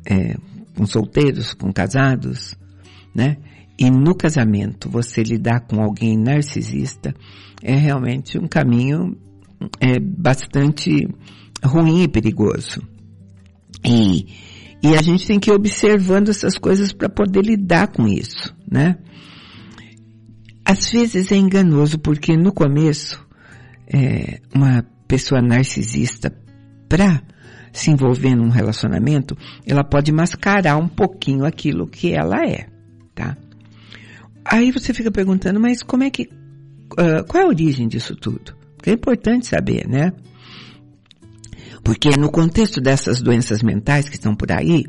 é, 0.08 0.36
com 0.76 0.86
solteiros, 0.86 1.52
com 1.52 1.72
casados, 1.72 2.56
né? 3.12 3.38
E 3.76 3.90
no 3.90 4.14
casamento, 4.14 4.88
você 4.88 5.24
lidar 5.24 5.66
com 5.66 5.82
alguém 5.82 6.16
narcisista 6.16 7.12
é 7.60 7.74
realmente 7.74 8.38
um 8.38 8.46
caminho 8.46 9.16
é, 9.80 9.98
bastante 9.98 11.08
ruim 11.60 12.04
e 12.04 12.08
perigoso. 12.08 12.80
E, 13.84 14.26
e 14.80 14.94
a 14.96 15.02
gente 15.02 15.26
tem 15.26 15.40
que 15.40 15.50
ir 15.50 15.54
observando 15.54 16.28
essas 16.28 16.56
coisas 16.56 16.92
para 16.92 17.08
poder 17.08 17.44
lidar 17.44 17.88
com 17.88 18.06
isso, 18.06 18.54
né? 18.70 18.96
Às 20.64 20.88
vezes 20.92 21.32
é 21.32 21.36
enganoso 21.36 21.98
porque 21.98 22.36
no 22.36 22.52
começo, 22.52 23.26
é, 23.92 24.40
uma 24.54 24.84
pessoa 25.06 25.40
narcisista, 25.40 26.32
para 26.88 27.22
se 27.72 27.90
envolver 27.90 28.34
num 28.34 28.48
relacionamento, 28.48 29.36
ela 29.66 29.84
pode 29.84 30.10
mascarar 30.12 30.76
um 30.76 30.88
pouquinho 30.88 31.44
aquilo 31.44 31.86
que 31.86 32.12
ela 32.12 32.44
é, 32.44 32.66
tá? 33.14 33.36
Aí 34.44 34.72
você 34.72 34.94
fica 34.94 35.10
perguntando, 35.10 35.60
mas 35.60 35.82
como 35.82 36.04
é 36.04 36.10
que, 36.10 36.22
uh, 36.92 37.24
qual 37.28 37.42
é 37.42 37.46
a 37.46 37.48
origem 37.48 37.86
disso 37.86 38.16
tudo? 38.16 38.56
Porque 38.76 38.90
é 38.90 38.94
importante 38.94 39.46
saber, 39.46 39.86
né? 39.86 40.12
Porque 41.84 42.10
no 42.18 42.30
contexto 42.30 42.80
dessas 42.80 43.20
doenças 43.20 43.62
mentais 43.62 44.08
que 44.08 44.16
estão 44.16 44.34
por 44.34 44.50
aí, 44.50 44.84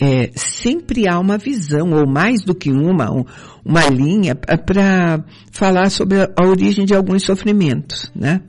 é, 0.00 0.30
sempre 0.34 1.08
há 1.08 1.18
uma 1.18 1.38
visão, 1.38 1.90
ou 1.92 2.06
mais 2.06 2.42
do 2.42 2.54
que 2.54 2.70
uma, 2.70 3.10
uma 3.64 3.86
linha 3.88 4.34
para 4.34 5.24
falar 5.52 5.90
sobre 5.90 6.22
a 6.22 6.46
origem 6.46 6.84
de 6.84 6.94
alguns 6.94 7.22
sofrimentos, 7.22 8.10
né? 8.14 8.40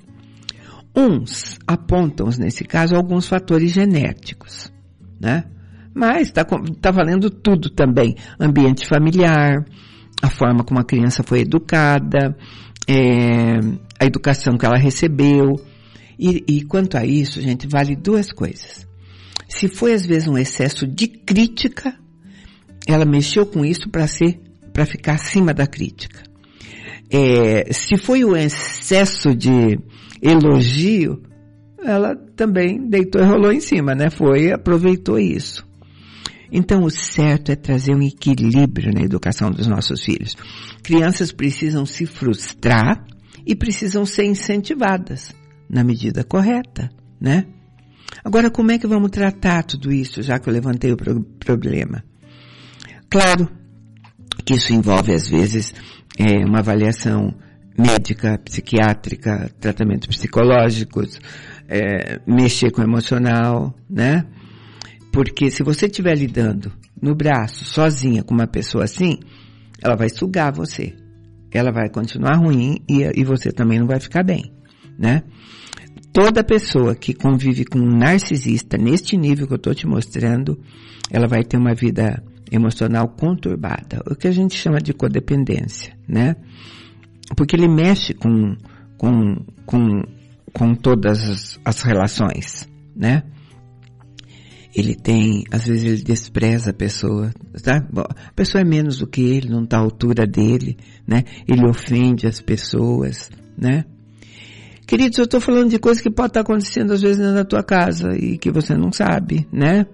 Uns 0.96 1.60
apontam, 1.68 2.28
nesse 2.40 2.64
caso, 2.64 2.96
alguns 2.96 3.28
fatores 3.28 3.72
genéticos, 3.72 4.72
né? 5.20 5.44
Mas 5.94 6.28
está 6.28 6.44
tá 6.44 6.92
valendo 6.92 7.30
tudo 7.30 7.70
também. 7.70 8.16
Ambiente 8.40 8.86
familiar, 8.88 9.66
a 10.22 10.30
forma 10.30 10.64
como 10.64 10.80
a 10.80 10.84
criança 10.84 11.24
foi 11.24 11.42
educada, 11.42 12.36
é, 12.88 13.60
a 14.00 14.06
educação 14.06 14.58
que 14.58 14.66
ela 14.66 14.78
recebeu. 14.78 15.56
E, 16.18 16.44
e 16.48 16.62
quanto 16.64 16.98
a 16.98 17.06
isso, 17.06 17.42
gente, 17.42 17.68
vale 17.68 17.96
duas 17.96 18.32
coisas. 18.32 18.86
Se 19.48 19.68
foi 19.68 19.94
às 19.94 20.06
vezes 20.06 20.28
um 20.28 20.38
excesso 20.38 20.88
de 20.88 21.08
crítica, 21.08 21.98
ela 22.88 23.06
mexeu 23.06 23.46
com 23.46 23.66
isso 23.66 23.90
para 23.90 24.08
ser, 24.08 24.40
para 24.74 24.86
ficar 24.86 25.14
acima 25.14 25.54
da 25.54 25.68
crítica. 25.68 26.24
É, 27.10 27.72
se 27.72 27.98
foi 27.98 28.26
um 28.26 28.36
excesso 28.36 29.36
de 29.36 29.80
elogio, 30.22 31.22
ela 31.84 32.16
também 32.36 32.90
deitou 32.90 33.22
e 33.22 33.26
rolou 33.26 33.52
em 33.52 33.60
cima, 33.60 33.94
né? 33.94 34.10
Foi, 34.10 34.52
aproveitou 34.52 35.20
isso. 35.20 35.66
Então, 36.52 36.84
o 36.84 36.90
certo 36.90 37.52
é 37.52 37.56
trazer 37.56 37.96
um 37.96 38.02
equilíbrio 38.02 38.94
na 38.94 39.02
educação 39.02 39.52
dos 39.52 39.68
nossos 39.68 40.04
filhos. 40.04 40.36
Crianças 40.84 41.32
precisam 41.32 41.86
se 41.86 42.06
frustrar 42.06 43.06
e 43.46 43.56
precisam 43.56 44.06
ser 44.06 44.26
incentivadas 44.26 45.34
na 45.70 45.84
medida 45.84 46.24
correta, 46.24 46.90
né? 47.20 47.46
Agora, 48.24 48.50
como 48.50 48.72
é 48.72 48.80
que 48.80 48.88
vamos 48.88 49.12
tratar 49.12 49.64
tudo 49.64 49.92
isso, 49.92 50.22
já 50.22 50.40
que 50.40 50.50
eu 50.50 50.54
levantei 50.54 50.92
o 50.92 50.98
pro 50.98 51.24
problema? 51.40 52.04
Claro 53.10 53.50
que 54.46 54.54
isso 54.56 54.74
envolve, 54.74 55.14
às 55.14 55.28
vezes, 55.28 55.74
é, 56.18 56.46
uma 56.46 56.60
avaliação 56.60 57.34
médica, 57.78 58.38
psiquiátrica, 58.38 59.50
tratamentos 59.60 60.08
psicológicos, 60.08 61.20
é, 61.68 62.20
mexer 62.26 62.72
com 62.72 62.82
o 62.82 62.84
emocional, 62.84 63.76
né? 63.90 64.26
Porque 65.12 65.50
se 65.50 65.64
você 65.64 65.86
estiver 65.86 66.16
lidando 66.16 66.72
no 67.02 67.16
braço, 67.16 67.66
sozinha, 67.66 68.24
com 68.24 68.34
uma 68.34 68.48
pessoa 68.48 68.84
assim, 68.84 69.20
ela 69.82 69.96
vai 69.96 70.10
sugar 70.10 70.52
você. 70.54 70.94
Ela 71.52 71.72
vai 71.72 71.90
continuar 71.90 72.36
ruim 72.36 72.80
e, 72.90 73.04
e 73.16 73.24
você 73.24 73.52
também 73.52 73.80
não 73.80 73.88
vai 73.88 74.00
ficar 74.00 74.24
bem, 74.24 74.54
né? 75.00 75.24
Toda 76.16 76.46
pessoa 76.46 76.96
que 76.96 77.14
convive 77.14 77.66
com 77.66 77.78
um 77.78 77.98
narcisista 77.98 78.78
neste 78.78 79.18
nível 79.18 79.46
que 79.46 79.54
eu 79.54 79.58
estou 79.58 79.76
te 79.76 79.86
mostrando, 79.86 80.58
ela 81.12 81.28
vai 81.28 81.44
ter 81.44 81.58
uma 81.58 81.76
vida 81.76 82.24
emocional 82.50 83.10
conturbada, 83.10 84.02
o 84.10 84.16
que 84.16 84.28
a 84.28 84.32
gente 84.32 84.56
chama 84.56 84.80
de 84.80 84.94
codependência, 84.94 85.94
né? 86.08 86.38
porque 87.36 87.56
ele 87.56 87.68
mexe 87.68 88.14
com, 88.14 88.56
com, 88.98 89.36
com, 89.66 90.04
com 90.54 90.76
todas 90.76 91.60
as 91.64 91.82
relações, 91.82 92.70
né? 92.96 93.24
Ele 94.76 94.94
tem, 94.94 95.46
às 95.52 95.66
vezes 95.66 95.84
ele 95.84 96.04
despreza 96.04 96.72
a 96.72 96.74
pessoa, 96.74 97.32
tá? 97.64 97.78
A 97.98 98.34
pessoa 98.34 98.62
é 98.62 98.66
menos 98.66 99.00
do 99.00 99.08
que 99.08 99.22
ele, 99.22 99.50
não 99.50 99.64
está 99.64 99.78
à 99.78 99.82
altura 99.82 100.28
dele, 100.28 100.78
né? 101.08 101.24
Ele 101.48 101.66
ofende 101.68 102.28
as 102.28 102.42
pessoas, 102.42 103.32
né? 103.58 103.86
Queridos, 104.88 105.18
eu 105.18 105.26
estou 105.26 105.42
falando 105.42 105.70
de 105.70 105.80
coisas 105.80 106.02
que 106.02 106.12
pode 106.12 106.30
estar 106.30 106.42
acontecendo 106.42 106.94
às 106.94 107.02
vezes 107.02 107.18
na 107.18 107.44
tua 107.44 107.64
casa 107.64 108.16
e 108.16 108.38
que 108.38 108.52
você 108.52 108.76
não 108.76 108.92
sabe, 108.92 109.48
né? 109.52 109.86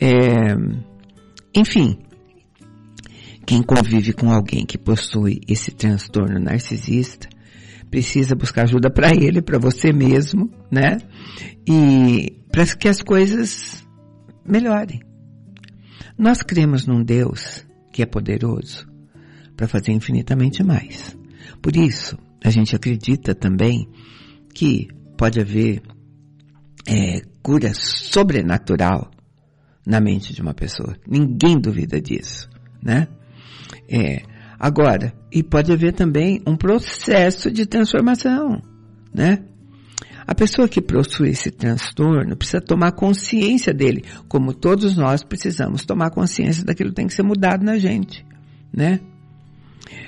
É, 0.00 0.54
enfim, 1.54 1.98
quem 3.44 3.62
convive 3.62 4.12
com 4.12 4.30
alguém 4.30 4.64
que 4.64 4.78
possui 4.78 5.40
esse 5.48 5.72
transtorno 5.72 6.38
narcisista 6.38 7.28
precisa 7.90 8.36
buscar 8.36 8.62
ajuda 8.62 8.88
para 8.88 9.10
ele, 9.10 9.42
para 9.42 9.58
você 9.58 9.92
mesmo, 9.92 10.48
né? 10.70 10.98
E 11.68 12.40
para 12.52 12.64
que 12.66 12.88
as 12.88 13.02
coisas 13.02 13.84
melhorem. 14.46 15.00
Nós 16.16 16.42
cremos 16.42 16.86
num 16.86 17.02
Deus 17.02 17.66
que 17.92 18.02
é 18.02 18.06
poderoso 18.06 18.86
para 19.56 19.66
fazer 19.66 19.90
infinitamente 19.90 20.62
mais. 20.62 21.16
Por 21.60 21.74
isso, 21.74 22.16
a 22.44 22.50
gente 22.50 22.76
acredita 22.76 23.34
também 23.34 23.88
que 24.54 24.88
pode 25.16 25.40
haver 25.40 25.82
é, 26.86 27.20
cura 27.42 27.72
sobrenatural 27.74 29.10
na 29.86 30.00
mente 30.00 30.32
de 30.32 30.42
uma 30.42 30.54
pessoa. 30.54 30.96
Ninguém 31.06 31.58
duvida 31.58 32.00
disso, 32.00 32.48
né? 32.82 33.08
É, 33.88 34.22
agora, 34.58 35.12
e 35.32 35.42
pode 35.42 35.72
haver 35.72 35.92
também 35.92 36.42
um 36.46 36.56
processo 36.56 37.50
de 37.50 37.66
transformação, 37.66 38.62
né? 39.12 39.44
A 40.26 40.34
pessoa 40.34 40.68
que 40.68 40.80
possui 40.80 41.30
esse 41.30 41.50
transtorno 41.50 42.36
precisa 42.36 42.60
tomar 42.60 42.92
consciência 42.92 43.74
dele, 43.74 44.04
como 44.28 44.54
todos 44.54 44.96
nós 44.96 45.24
precisamos 45.24 45.84
tomar 45.84 46.10
consciência 46.10 46.64
daquilo 46.64 46.90
que 46.90 46.96
tem 46.96 47.08
que 47.08 47.14
ser 47.14 47.24
mudado 47.24 47.64
na 47.64 47.78
gente, 47.78 48.24
né? 48.72 49.00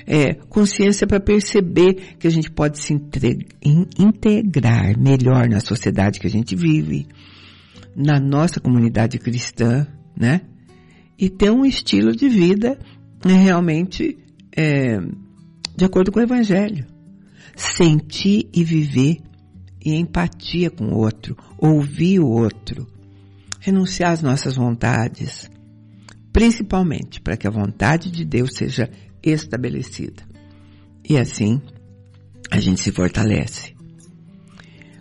É, 0.05 0.33
consciência 0.33 1.07
para 1.07 1.19
perceber 1.19 2.15
que 2.19 2.27
a 2.27 2.29
gente 2.29 2.51
pode 2.51 2.79
se 2.79 2.93
integrar 2.93 4.97
melhor 4.97 5.49
na 5.49 5.59
sociedade 5.59 6.19
que 6.19 6.27
a 6.27 6.29
gente 6.29 6.55
vive, 6.55 7.07
na 7.95 8.19
nossa 8.19 8.59
comunidade 8.59 9.17
cristã, 9.17 9.87
né? 10.15 10.41
E 11.17 11.29
ter 11.29 11.51
um 11.51 11.65
estilo 11.65 12.15
de 12.15 12.27
vida 12.27 12.77
né, 13.25 13.33
realmente 13.33 14.17
é, 14.55 14.99
de 15.75 15.85
acordo 15.85 16.11
com 16.11 16.19
o 16.19 16.23
Evangelho. 16.23 16.85
Sentir 17.55 18.49
e 18.53 18.63
viver 18.63 19.19
em 19.85 19.99
empatia 19.99 20.71
com 20.71 20.85
o 20.85 20.97
outro, 20.97 21.37
ouvir 21.57 22.19
o 22.19 22.27
outro, 22.27 22.87
renunciar 23.59 24.11
às 24.11 24.21
nossas 24.21 24.55
vontades, 24.55 25.49
principalmente 26.31 27.21
para 27.21 27.37
que 27.37 27.47
a 27.47 27.51
vontade 27.51 28.09
de 28.09 28.25
Deus 28.25 28.55
seja 28.55 28.89
estabelecida. 29.23 30.23
E 31.07 31.17
assim 31.17 31.61
a 32.51 32.59
gente 32.59 32.81
se 32.81 32.91
fortalece. 32.91 33.73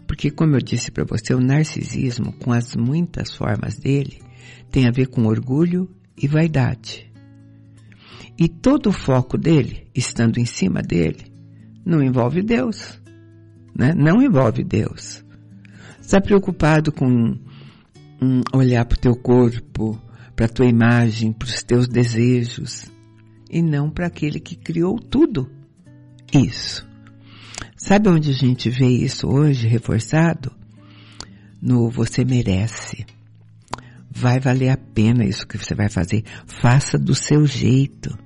Porque, 0.06 0.30
como 0.30 0.56
eu 0.56 0.60
disse 0.60 0.90
para 0.90 1.04
você, 1.04 1.34
o 1.34 1.40
narcisismo, 1.40 2.32
com 2.32 2.52
as 2.52 2.76
muitas 2.76 3.34
formas 3.34 3.76
dele, 3.76 4.20
tem 4.70 4.86
a 4.86 4.90
ver 4.90 5.06
com 5.08 5.26
orgulho 5.26 5.88
e 6.16 6.28
vaidade. 6.28 7.10
E 8.38 8.48
todo 8.48 8.88
o 8.88 8.92
foco 8.92 9.38
dele, 9.38 9.86
estando 9.94 10.38
em 10.38 10.44
cima 10.44 10.82
dele, 10.82 11.32
não 11.84 12.02
envolve 12.02 12.42
Deus. 12.42 13.00
Né? 13.74 13.94
Não 13.94 14.22
envolve 14.22 14.62
Deus. 14.62 15.24
Está 15.98 16.20
preocupado 16.20 16.92
com 16.92 17.38
um, 18.20 18.42
olhar 18.52 18.84
para 18.84 18.96
o 18.96 19.00
teu 19.00 19.16
corpo, 19.16 19.98
para 20.36 20.44
a 20.44 20.48
tua 20.48 20.66
imagem, 20.66 21.32
para 21.32 21.46
os 21.46 21.62
teus 21.62 21.88
desejos, 21.88 22.91
e 23.52 23.60
não 23.60 23.90
para 23.90 24.06
aquele 24.06 24.40
que 24.40 24.56
criou 24.56 24.98
tudo. 24.98 25.48
Isso. 26.32 26.88
Sabe 27.76 28.08
onde 28.08 28.30
a 28.30 28.32
gente 28.32 28.70
vê 28.70 28.88
isso 28.88 29.28
hoje 29.28 29.68
reforçado? 29.68 30.50
No 31.60 31.90
você 31.90 32.24
merece. 32.24 33.04
Vai 34.10 34.40
valer 34.40 34.70
a 34.70 34.76
pena 34.76 35.24
isso 35.24 35.46
que 35.46 35.58
você 35.58 35.74
vai 35.74 35.90
fazer. 35.90 36.24
Faça 36.46 36.98
do 36.98 37.14
seu 37.14 37.44
jeito. 37.44 38.16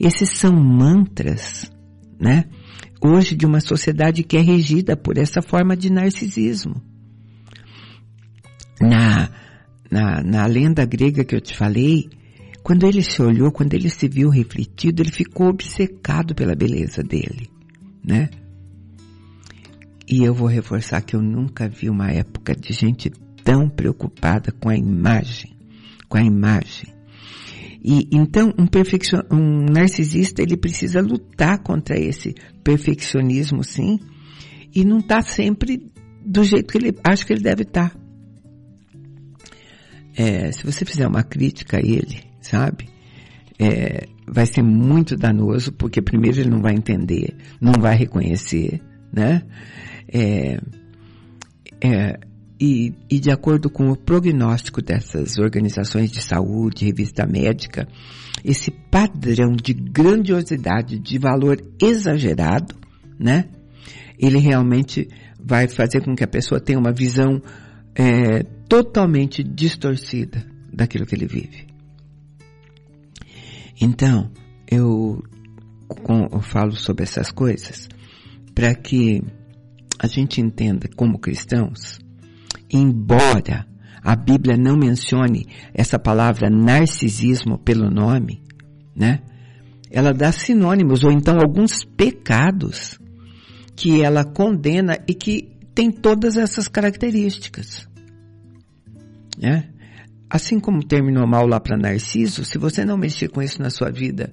Esses 0.00 0.30
são 0.30 0.52
mantras, 0.52 1.70
né? 2.18 2.44
Hoje 3.00 3.36
de 3.36 3.46
uma 3.46 3.60
sociedade 3.60 4.22
que 4.22 4.36
é 4.36 4.40
regida 4.40 4.96
por 4.96 5.18
essa 5.18 5.42
forma 5.42 5.76
de 5.76 5.90
narcisismo. 5.90 6.82
Na, 8.80 9.30
na, 9.90 10.22
na 10.22 10.46
lenda 10.46 10.84
grega 10.84 11.24
que 11.24 11.34
eu 11.34 11.40
te 11.40 11.56
falei, 11.56 12.08
quando 12.68 12.86
ele 12.86 13.00
se 13.00 13.22
olhou, 13.22 13.50
quando 13.50 13.72
ele 13.72 13.88
se 13.88 14.06
viu 14.06 14.28
refletido, 14.28 15.00
ele 15.00 15.10
ficou 15.10 15.48
obcecado 15.48 16.34
pela 16.34 16.54
beleza 16.54 17.02
dele, 17.02 17.48
né? 18.04 18.28
E 20.06 20.22
eu 20.22 20.34
vou 20.34 20.46
reforçar 20.46 21.00
que 21.00 21.16
eu 21.16 21.22
nunca 21.22 21.66
vi 21.66 21.88
uma 21.88 22.10
época 22.10 22.54
de 22.54 22.74
gente 22.74 23.08
tão 23.42 23.70
preocupada 23.70 24.52
com 24.52 24.68
a 24.68 24.76
imagem, 24.76 25.56
com 26.10 26.18
a 26.18 26.22
imagem. 26.22 26.92
E 27.82 28.06
então 28.12 28.52
um, 28.58 28.66
perfeccion... 28.66 29.22
um 29.32 29.64
narcisista 29.72 30.42
ele 30.42 30.58
precisa 30.58 31.00
lutar 31.00 31.62
contra 31.62 31.98
esse 31.98 32.34
perfeccionismo, 32.62 33.64
sim, 33.64 33.98
e 34.74 34.84
não 34.84 34.98
está 34.98 35.22
sempre 35.22 35.90
do 36.22 36.44
jeito 36.44 36.70
que 36.70 36.76
ele 36.76 36.94
acha 37.02 37.24
que 37.24 37.32
ele 37.32 37.40
deve 37.40 37.62
estar. 37.62 37.94
Tá. 37.94 38.00
É, 40.14 40.52
se 40.52 40.66
você 40.66 40.84
fizer 40.84 41.08
uma 41.08 41.22
crítica 41.22 41.78
a 41.78 41.80
ele, 41.80 42.27
sabe? 42.40 42.88
É, 43.58 44.06
vai 44.26 44.46
ser 44.46 44.62
muito 44.62 45.16
danoso, 45.16 45.72
porque 45.72 46.00
primeiro 46.00 46.40
ele 46.40 46.50
não 46.50 46.60
vai 46.60 46.74
entender, 46.74 47.34
não 47.60 47.72
vai 47.72 47.96
reconhecer, 47.96 48.80
né? 49.12 49.42
É, 50.12 50.60
é, 51.80 52.20
e, 52.60 52.92
e, 53.08 53.20
de 53.20 53.30
acordo 53.30 53.70
com 53.70 53.90
o 53.90 53.96
prognóstico 53.96 54.82
dessas 54.82 55.38
organizações 55.38 56.10
de 56.10 56.20
saúde, 56.20 56.86
revista 56.86 57.24
médica, 57.24 57.86
esse 58.44 58.70
padrão 58.70 59.52
de 59.52 59.72
grandiosidade, 59.72 60.98
de 60.98 61.18
valor 61.18 61.60
exagerado, 61.80 62.74
né? 63.18 63.44
Ele 64.18 64.38
realmente 64.38 65.08
vai 65.40 65.68
fazer 65.68 66.02
com 66.02 66.16
que 66.16 66.24
a 66.24 66.28
pessoa 66.28 66.60
tenha 66.60 66.78
uma 66.78 66.92
visão 66.92 67.40
é, 67.94 68.42
totalmente 68.68 69.42
distorcida 69.42 70.44
daquilo 70.72 71.06
que 71.06 71.14
ele 71.14 71.26
vive. 71.26 71.67
Então, 73.80 74.30
eu, 74.70 75.22
eu 76.32 76.40
falo 76.40 76.72
sobre 76.72 77.04
essas 77.04 77.30
coisas 77.30 77.88
para 78.54 78.74
que 78.74 79.22
a 79.98 80.06
gente 80.06 80.40
entenda 80.40 80.88
como 80.96 81.18
cristãos, 81.18 81.98
embora 82.70 83.66
a 84.02 84.16
Bíblia 84.16 84.56
não 84.56 84.76
mencione 84.76 85.46
essa 85.74 85.98
palavra 85.98 86.48
narcisismo 86.50 87.58
pelo 87.58 87.90
nome, 87.90 88.42
né? 88.94 89.20
Ela 89.90 90.12
dá 90.12 90.30
sinônimos 90.30 91.02
ou 91.02 91.10
então 91.10 91.38
alguns 91.38 91.84
pecados 91.84 92.98
que 93.74 94.02
ela 94.02 94.24
condena 94.24 94.98
e 95.06 95.14
que 95.14 95.56
tem 95.74 95.90
todas 95.90 96.36
essas 96.36 96.68
características. 96.68 97.88
Né? 99.40 99.70
Assim 100.30 100.60
como 100.60 100.84
terminou 100.84 101.26
mal 101.26 101.46
lá 101.46 101.58
para 101.58 101.76
Narciso, 101.76 102.44
se 102.44 102.58
você 102.58 102.84
não 102.84 102.98
mexer 102.98 103.28
com 103.28 103.40
isso 103.40 103.60
na 103.62 103.70
sua 103.70 103.90
vida 103.90 104.30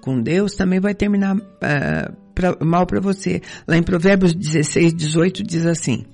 com 0.00 0.20
Deus, 0.20 0.54
também 0.54 0.80
vai 0.80 0.94
terminar 0.94 1.36
uh, 1.36 2.16
pra, 2.34 2.56
mal 2.64 2.86
para 2.86 3.00
você. 3.00 3.40
Lá 3.66 3.76
em 3.76 3.82
Provérbios 3.82 4.34
16, 4.34 4.94
18 4.94 5.42
diz 5.42 5.66
assim: 5.66 6.04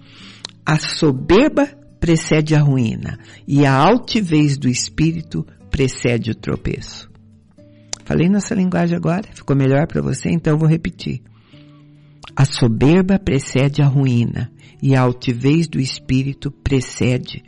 A 0.64 0.78
soberba 0.78 1.66
precede 1.98 2.54
a 2.54 2.60
ruína 2.60 3.18
e 3.46 3.64
a 3.64 3.72
altivez 3.74 4.58
do 4.58 4.68
espírito 4.68 5.46
precede 5.70 6.30
o 6.30 6.34
tropeço. 6.34 7.10
Falei 8.04 8.28
nessa 8.28 8.54
linguagem 8.54 8.96
agora? 8.96 9.26
Ficou 9.34 9.56
melhor 9.56 9.86
para 9.86 10.02
você? 10.02 10.28
Então 10.30 10.52
eu 10.52 10.58
vou 10.58 10.68
repetir. 10.68 11.22
A 12.36 12.44
soberba 12.44 13.18
precede 13.18 13.80
a 13.80 13.86
ruína 13.86 14.50
e 14.82 14.94
a 14.94 15.00
altivez 15.00 15.66
do 15.66 15.80
espírito 15.80 16.50
precede 16.50 17.42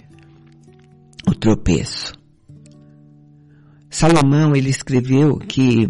tropeço. 1.46 2.12
Salomão, 3.88 4.56
ele 4.56 4.68
escreveu 4.68 5.38
que 5.38 5.88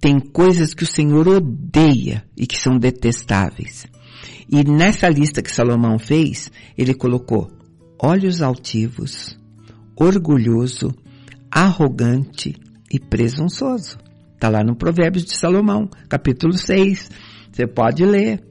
tem 0.00 0.18
coisas 0.18 0.74
que 0.74 0.82
o 0.82 0.86
Senhor 0.86 1.28
odeia 1.28 2.24
e 2.36 2.48
que 2.48 2.58
são 2.58 2.76
detestáveis. 2.76 3.86
E 4.50 4.64
nessa 4.64 5.08
lista 5.08 5.40
que 5.40 5.52
Salomão 5.52 6.00
fez, 6.00 6.50
ele 6.76 6.94
colocou 6.94 7.48
olhos 7.96 8.42
altivos, 8.42 9.38
orgulhoso, 9.94 10.92
arrogante 11.48 12.56
e 12.92 12.98
presunçoso. 12.98 13.98
Está 14.34 14.48
lá 14.48 14.64
no 14.64 14.74
Provérbios 14.74 15.24
de 15.24 15.36
Salomão, 15.36 15.88
capítulo 16.08 16.54
6. 16.54 17.08
Você 17.52 17.68
pode 17.68 18.04
ler. 18.04 18.42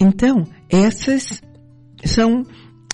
Então, 0.00 0.42
essas 0.68 1.40
são 2.04 2.44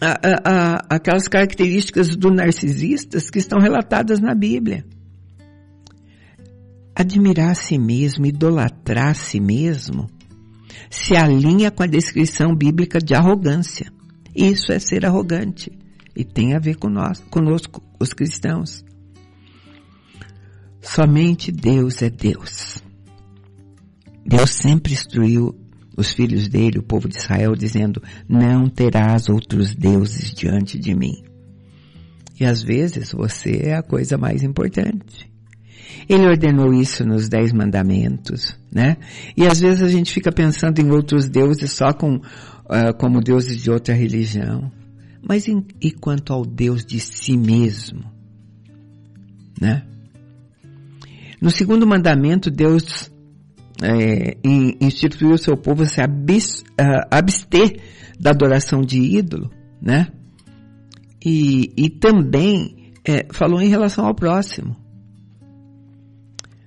a, 0.00 0.18
a, 0.44 0.96
aquelas 0.96 1.28
características 1.28 2.16
do 2.16 2.30
narcisistas 2.30 3.30
que 3.30 3.38
estão 3.38 3.58
relatadas 3.58 4.20
na 4.20 4.34
Bíblia 4.34 4.84
admirar 6.94 7.50
a 7.50 7.54
si 7.54 7.76
mesmo, 7.76 8.26
idolatrar 8.26 9.08
a 9.08 9.14
si 9.14 9.40
mesmo, 9.40 10.08
se 10.88 11.16
alinha 11.16 11.70
com 11.70 11.82
a 11.82 11.86
descrição 11.86 12.54
bíblica 12.54 12.98
de 12.98 13.14
arrogância. 13.14 13.92
Isso 14.34 14.72
é 14.72 14.78
ser 14.78 15.04
arrogante 15.04 15.72
e 16.14 16.24
tem 16.24 16.54
a 16.54 16.60
ver 16.60 16.76
com 16.76 16.88
nós, 16.88 17.20
conosco, 17.30 17.82
os 17.98 18.12
cristãos. 18.12 18.84
Somente 20.80 21.50
Deus 21.50 22.02
é 22.02 22.10
Deus. 22.10 22.82
Deus 24.24 24.50
sempre 24.50 24.92
instruiu 24.92 25.54
os 25.96 26.12
filhos 26.12 26.48
dele, 26.48 26.78
o 26.78 26.82
povo 26.82 27.08
de 27.08 27.16
Israel, 27.16 27.54
dizendo: 27.54 28.02
Não 28.28 28.68
terás 28.68 29.28
outros 29.28 29.74
deuses 29.74 30.32
diante 30.32 30.78
de 30.78 30.94
mim. 30.94 31.22
E 32.38 32.44
às 32.44 32.62
vezes 32.62 33.12
você 33.12 33.62
é 33.64 33.74
a 33.74 33.82
coisa 33.82 34.18
mais 34.18 34.42
importante. 34.42 35.32
Ele 36.08 36.26
ordenou 36.26 36.72
isso 36.74 37.04
nos 37.04 37.28
Dez 37.28 37.52
Mandamentos, 37.52 38.58
né? 38.72 38.96
E 39.36 39.46
às 39.46 39.60
vezes 39.60 39.82
a 39.82 39.88
gente 39.88 40.12
fica 40.12 40.32
pensando 40.32 40.78
em 40.80 40.90
outros 40.90 41.28
deuses 41.28 41.72
só 41.72 41.92
com, 41.92 42.16
uh, 42.16 42.94
como 42.98 43.20
deuses 43.20 43.62
de 43.62 43.70
outra 43.70 43.94
religião. 43.94 44.70
Mas 45.26 45.48
em, 45.48 45.64
e 45.80 45.90
quanto 45.90 46.32
ao 46.32 46.44
Deus 46.44 46.84
de 46.84 47.00
si 47.00 47.36
mesmo? 47.36 48.04
Né? 49.60 49.86
No 51.40 51.50
segundo 51.50 51.86
mandamento, 51.86 52.50
Deus 52.50 53.10
é, 53.82 54.36
instituiu 54.80 55.32
o 55.32 55.38
seu 55.38 55.56
povo 55.56 55.82
a 55.82 55.86
se 55.86 56.00
abs, 56.00 56.60
uh, 56.60 57.06
abster 57.10 57.80
da 58.18 58.30
adoração 58.30 58.82
de 58.82 58.98
ídolo, 58.98 59.50
né? 59.80 60.08
E, 61.24 61.72
e 61.76 61.90
também 61.90 62.92
é, 63.04 63.26
falou 63.32 63.60
em 63.60 63.68
relação 63.68 64.06
ao 64.06 64.14
próximo. 64.14 64.76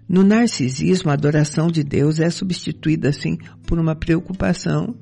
No 0.10 0.24
narcisismo, 0.24 1.12
a 1.12 1.14
adoração 1.14 1.68
de 1.68 1.84
Deus 1.84 2.20
é 2.20 2.30
substituída, 2.30 3.10
assim, 3.10 3.38
por 3.66 3.78
uma 3.78 3.96
preocupação 3.96 4.96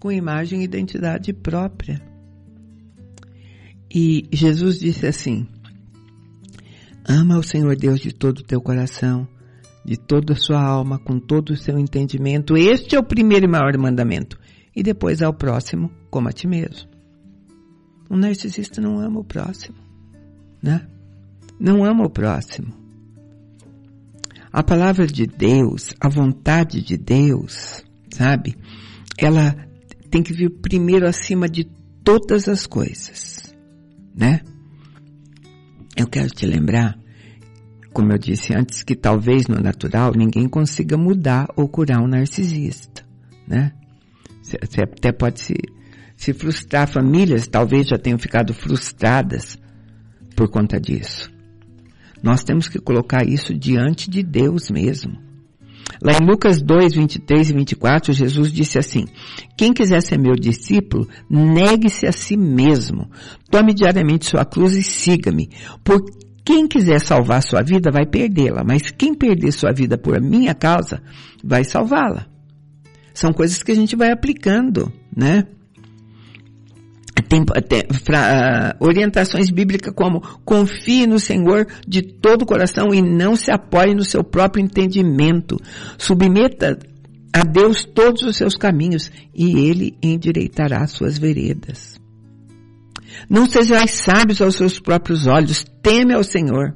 com 0.00 0.10
imagem 0.10 0.60
e 0.60 0.64
identidade 0.64 1.32
própria. 1.32 2.00
E 3.92 4.28
Jesus 4.32 4.78
disse 4.78 5.06
assim, 5.06 5.46
ama 7.04 7.38
o 7.38 7.42
Senhor 7.42 7.76
Deus 7.76 8.00
de 8.00 8.12
todo 8.12 8.38
o 8.38 8.44
teu 8.44 8.60
coração, 8.60 9.26
de 9.90 9.96
toda 9.96 10.34
a 10.34 10.36
sua 10.36 10.62
alma, 10.62 11.00
com 11.00 11.18
todo 11.18 11.50
o 11.50 11.56
seu 11.56 11.76
entendimento. 11.76 12.56
Este 12.56 12.94
é 12.94 12.98
o 13.00 13.02
primeiro 13.02 13.46
e 13.46 13.48
maior 13.48 13.76
mandamento. 13.76 14.38
E 14.74 14.84
depois 14.84 15.20
ao 15.20 15.34
próximo, 15.34 15.90
como 16.08 16.28
a 16.28 16.32
ti 16.32 16.46
mesmo. 16.46 16.88
O 18.08 18.16
narcisista 18.16 18.80
não 18.80 19.00
ama 19.00 19.18
o 19.18 19.24
próximo, 19.24 19.76
né? 20.62 20.86
Não 21.58 21.84
ama 21.84 22.04
o 22.04 22.08
próximo. 22.08 22.72
A 24.52 24.62
palavra 24.62 25.08
de 25.08 25.26
Deus, 25.26 25.92
a 26.00 26.08
vontade 26.08 26.82
de 26.82 26.96
Deus, 26.96 27.84
sabe? 28.12 28.56
Ela 29.18 29.56
tem 30.08 30.22
que 30.22 30.32
vir 30.32 30.50
primeiro 30.50 31.04
acima 31.04 31.48
de 31.48 31.64
todas 32.04 32.48
as 32.48 32.64
coisas, 32.64 33.52
né? 34.14 34.40
Eu 35.96 36.06
quero 36.06 36.28
te 36.28 36.46
lembrar, 36.46 36.96
como 37.92 38.12
eu 38.12 38.18
disse 38.18 38.54
antes, 38.54 38.82
que 38.82 38.94
talvez 38.94 39.48
no 39.48 39.60
natural 39.60 40.12
ninguém 40.16 40.48
consiga 40.48 40.96
mudar 40.96 41.48
ou 41.56 41.68
curar 41.68 42.00
um 42.02 42.06
narcisista, 42.06 43.04
né? 43.46 43.72
Você 44.42 44.82
até 44.82 45.12
pode 45.12 45.40
se, 45.40 45.54
se 46.16 46.32
frustrar. 46.32 46.88
Famílias 46.88 47.46
talvez 47.46 47.88
já 47.88 47.98
tenham 47.98 48.18
ficado 48.18 48.54
frustradas 48.54 49.58
por 50.34 50.48
conta 50.48 50.80
disso. 50.80 51.30
Nós 52.22 52.42
temos 52.42 52.68
que 52.68 52.78
colocar 52.78 53.26
isso 53.26 53.54
diante 53.54 54.10
de 54.10 54.22
Deus 54.22 54.70
mesmo. 54.70 55.18
Lá 56.02 56.12
em 56.12 56.24
Lucas 56.24 56.62
2, 56.62 56.94
23 56.94 57.50
e 57.50 57.52
24, 57.52 58.12
Jesus 58.12 58.52
disse 58.52 58.78
assim, 58.78 59.04
quem 59.56 59.72
quiser 59.72 60.00
ser 60.00 60.18
meu 60.18 60.34
discípulo, 60.34 61.06
negue-se 61.28 62.06
a 62.06 62.12
si 62.12 62.36
mesmo. 62.36 63.10
Tome 63.50 63.74
diariamente 63.74 64.26
sua 64.26 64.44
cruz 64.44 64.74
e 64.74 64.82
siga-me. 64.82 65.50
Por 65.84 66.02
quem 66.44 66.66
quiser 66.66 67.00
salvar 67.00 67.42
sua 67.42 67.62
vida 67.62 67.90
vai 67.90 68.06
perdê-la, 68.06 68.64
mas 68.64 68.90
quem 68.90 69.14
perder 69.14 69.52
sua 69.52 69.72
vida 69.72 69.96
por 69.98 70.20
minha 70.20 70.54
causa 70.54 71.02
vai 71.42 71.64
salvá-la. 71.64 72.26
São 73.12 73.32
coisas 73.32 73.62
que 73.62 73.72
a 73.72 73.74
gente 73.74 73.96
vai 73.96 74.10
aplicando, 74.10 74.92
né? 75.14 75.44
tem, 77.30 77.44
tem 77.44 77.82
fra, 78.04 78.76
uh, 78.80 78.84
orientações 78.84 79.50
bíblicas 79.50 79.94
como 79.94 80.20
confie 80.44 81.06
no 81.06 81.20
Senhor 81.20 81.66
de 81.86 82.02
todo 82.02 82.42
o 82.42 82.46
coração 82.46 82.92
e 82.92 83.00
não 83.00 83.36
se 83.36 83.52
apoie 83.52 83.94
no 83.94 84.02
seu 84.02 84.24
próprio 84.24 84.64
entendimento. 84.64 85.56
Submeta 85.96 86.76
a 87.32 87.44
Deus 87.44 87.84
todos 87.84 88.22
os 88.22 88.36
seus 88.36 88.56
caminhos 88.56 89.12
e 89.32 89.68
Ele 89.68 89.96
endireitará 90.02 90.84
suas 90.88 91.16
veredas. 91.16 91.99
Não 93.28 93.46
sejais 93.46 93.92
sábios 93.92 94.40
aos 94.40 94.56
seus 94.56 94.78
próprios 94.78 95.26
olhos, 95.26 95.64
teme 95.82 96.14
ao 96.14 96.24
Senhor. 96.24 96.74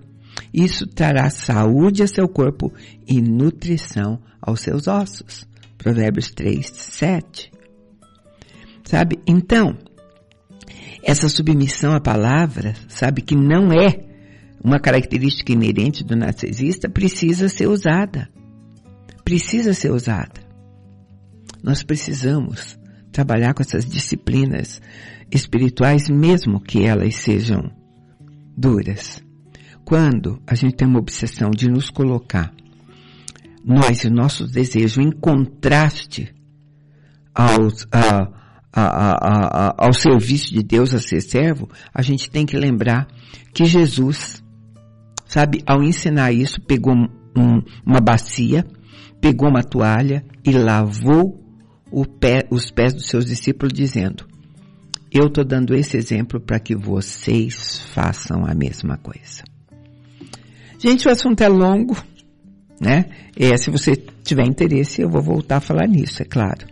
Isso 0.52 0.86
trará 0.86 1.30
saúde 1.30 2.02
a 2.02 2.06
seu 2.06 2.28
corpo 2.28 2.72
e 3.06 3.20
nutrição 3.20 4.20
aos 4.40 4.60
seus 4.60 4.86
ossos. 4.86 5.46
Provérbios 5.76 6.30
3, 6.30 6.66
7. 6.66 7.50
Sabe? 8.84 9.18
Então, 9.26 9.76
essa 11.02 11.28
submissão 11.28 11.92
à 11.92 12.00
palavra, 12.00 12.74
sabe, 12.88 13.20
que 13.20 13.34
não 13.34 13.72
é 13.72 13.98
uma 14.62 14.80
característica 14.80 15.52
inerente 15.52 16.02
do 16.02 16.16
narcisista, 16.16 16.88
precisa 16.88 17.48
ser 17.48 17.66
usada. 17.66 18.30
Precisa 19.24 19.74
ser 19.74 19.90
usada. 19.92 20.40
Nós 21.62 21.82
precisamos 21.82 22.78
trabalhar 23.14 23.54
com 23.54 23.62
essas 23.62 23.86
disciplinas 23.86 24.82
espirituais, 25.30 26.10
mesmo 26.10 26.60
que 26.60 26.84
elas 26.84 27.14
sejam 27.14 27.70
duras. 28.56 29.24
Quando 29.84 30.42
a 30.44 30.54
gente 30.56 30.74
tem 30.74 30.88
uma 30.88 30.98
obsessão 30.98 31.50
de 31.50 31.70
nos 31.70 31.90
colocar, 31.90 32.52
nós 33.64 34.02
e 34.02 34.10
nossos 34.10 34.50
desejos, 34.50 34.98
em 34.98 35.12
contraste 35.12 36.34
aos, 37.32 37.86
a, 37.92 38.28
a, 38.72 38.82
a, 38.82 39.86
ao 39.86 39.92
serviço 39.92 40.52
de 40.52 40.62
Deus, 40.62 40.92
a 40.92 40.98
ser 40.98 41.20
servo, 41.20 41.70
a 41.94 42.02
gente 42.02 42.28
tem 42.28 42.44
que 42.44 42.56
lembrar 42.56 43.06
que 43.54 43.64
Jesus, 43.64 44.42
sabe, 45.24 45.62
ao 45.64 45.84
ensinar 45.84 46.32
isso, 46.32 46.60
pegou 46.60 46.94
um, 46.94 47.62
uma 47.86 48.00
bacia, 48.00 48.66
pegou 49.20 49.48
uma 49.48 49.62
toalha 49.62 50.24
e 50.44 50.50
lavou 50.50 51.44
pé, 52.06 52.46
os 52.50 52.70
pés 52.70 52.94
dos 52.94 53.06
seus 53.06 53.26
discípulos, 53.26 53.72
dizendo: 53.72 54.26
Eu 55.12 55.26
estou 55.26 55.44
dando 55.44 55.74
esse 55.74 55.96
exemplo 55.96 56.40
para 56.40 56.58
que 56.58 56.74
vocês 56.74 57.78
façam 57.92 58.44
a 58.44 58.54
mesma 58.54 58.96
coisa. 58.96 59.44
Gente, 60.78 61.06
o 61.06 61.10
assunto 61.10 61.40
é 61.42 61.48
longo, 61.48 61.96
né? 62.80 63.06
É, 63.36 63.56
se 63.56 63.70
você 63.70 63.94
tiver 64.22 64.46
interesse, 64.46 65.02
eu 65.02 65.08
vou 65.08 65.22
voltar 65.22 65.58
a 65.58 65.60
falar 65.60 65.86
nisso, 65.86 66.22
é 66.22 66.24
claro. 66.24 66.66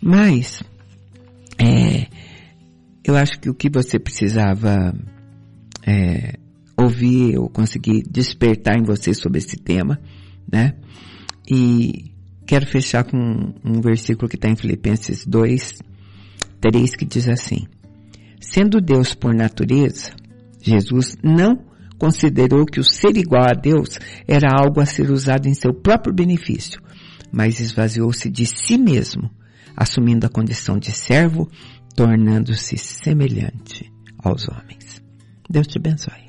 Mas 0.00 0.62
é, 1.58 2.06
eu 3.04 3.16
acho 3.16 3.38
que 3.40 3.50
o 3.50 3.54
que 3.54 3.68
você 3.68 3.98
precisava 3.98 4.94
é, 5.86 6.34
ouvir 6.76 7.38
ou 7.38 7.48
conseguir 7.48 8.02
despertar 8.08 8.78
em 8.78 8.84
você 8.84 9.12
sobre 9.12 9.38
esse 9.38 9.56
tema, 9.56 10.00
né? 10.50 10.74
E 11.50 12.12
quero 12.48 12.66
fechar 12.66 13.04
com 13.04 13.52
um, 13.62 13.80
versículo 13.82 14.26
que 14.26 14.36
está 14.36 14.48
em 14.48 14.56
Filipenses 14.56 15.26
2, 15.26 15.74
3, 16.62 16.96
que 16.96 17.04
diz 17.04 17.28
assim: 17.28 17.66
Sendo 18.40 18.80
Deus 18.80 19.14
por 19.14 19.34
natureza, 19.34 20.12
Jesus 20.60 21.14
não 21.22 21.62
considerou 21.98 22.64
que 22.64 22.80
o 22.80 22.84
ser 22.84 23.16
igual 23.18 23.44
a 23.44 23.52
Deus 23.52 23.98
era 24.26 24.48
algo 24.50 24.80
a 24.80 24.86
ser 24.86 25.10
usado 25.10 25.46
em 25.46 25.52
seu 25.52 25.74
próprio 25.74 26.14
benefício, 26.14 26.80
mas 27.30 27.60
esvaziou-se 27.60 28.30
de 28.30 28.46
si 28.46 28.78
mesmo, 28.78 29.30
assumindo 29.76 30.26
a 30.26 30.30
condição 30.30 30.78
de 30.78 30.90
servo, 30.90 31.50
tornando-se 31.94 32.78
semelhante 32.78 33.92
aos 34.18 34.48
homens. 34.48 35.02
Deus 35.50 35.66
te 35.66 35.78
abençoe. 35.78 36.28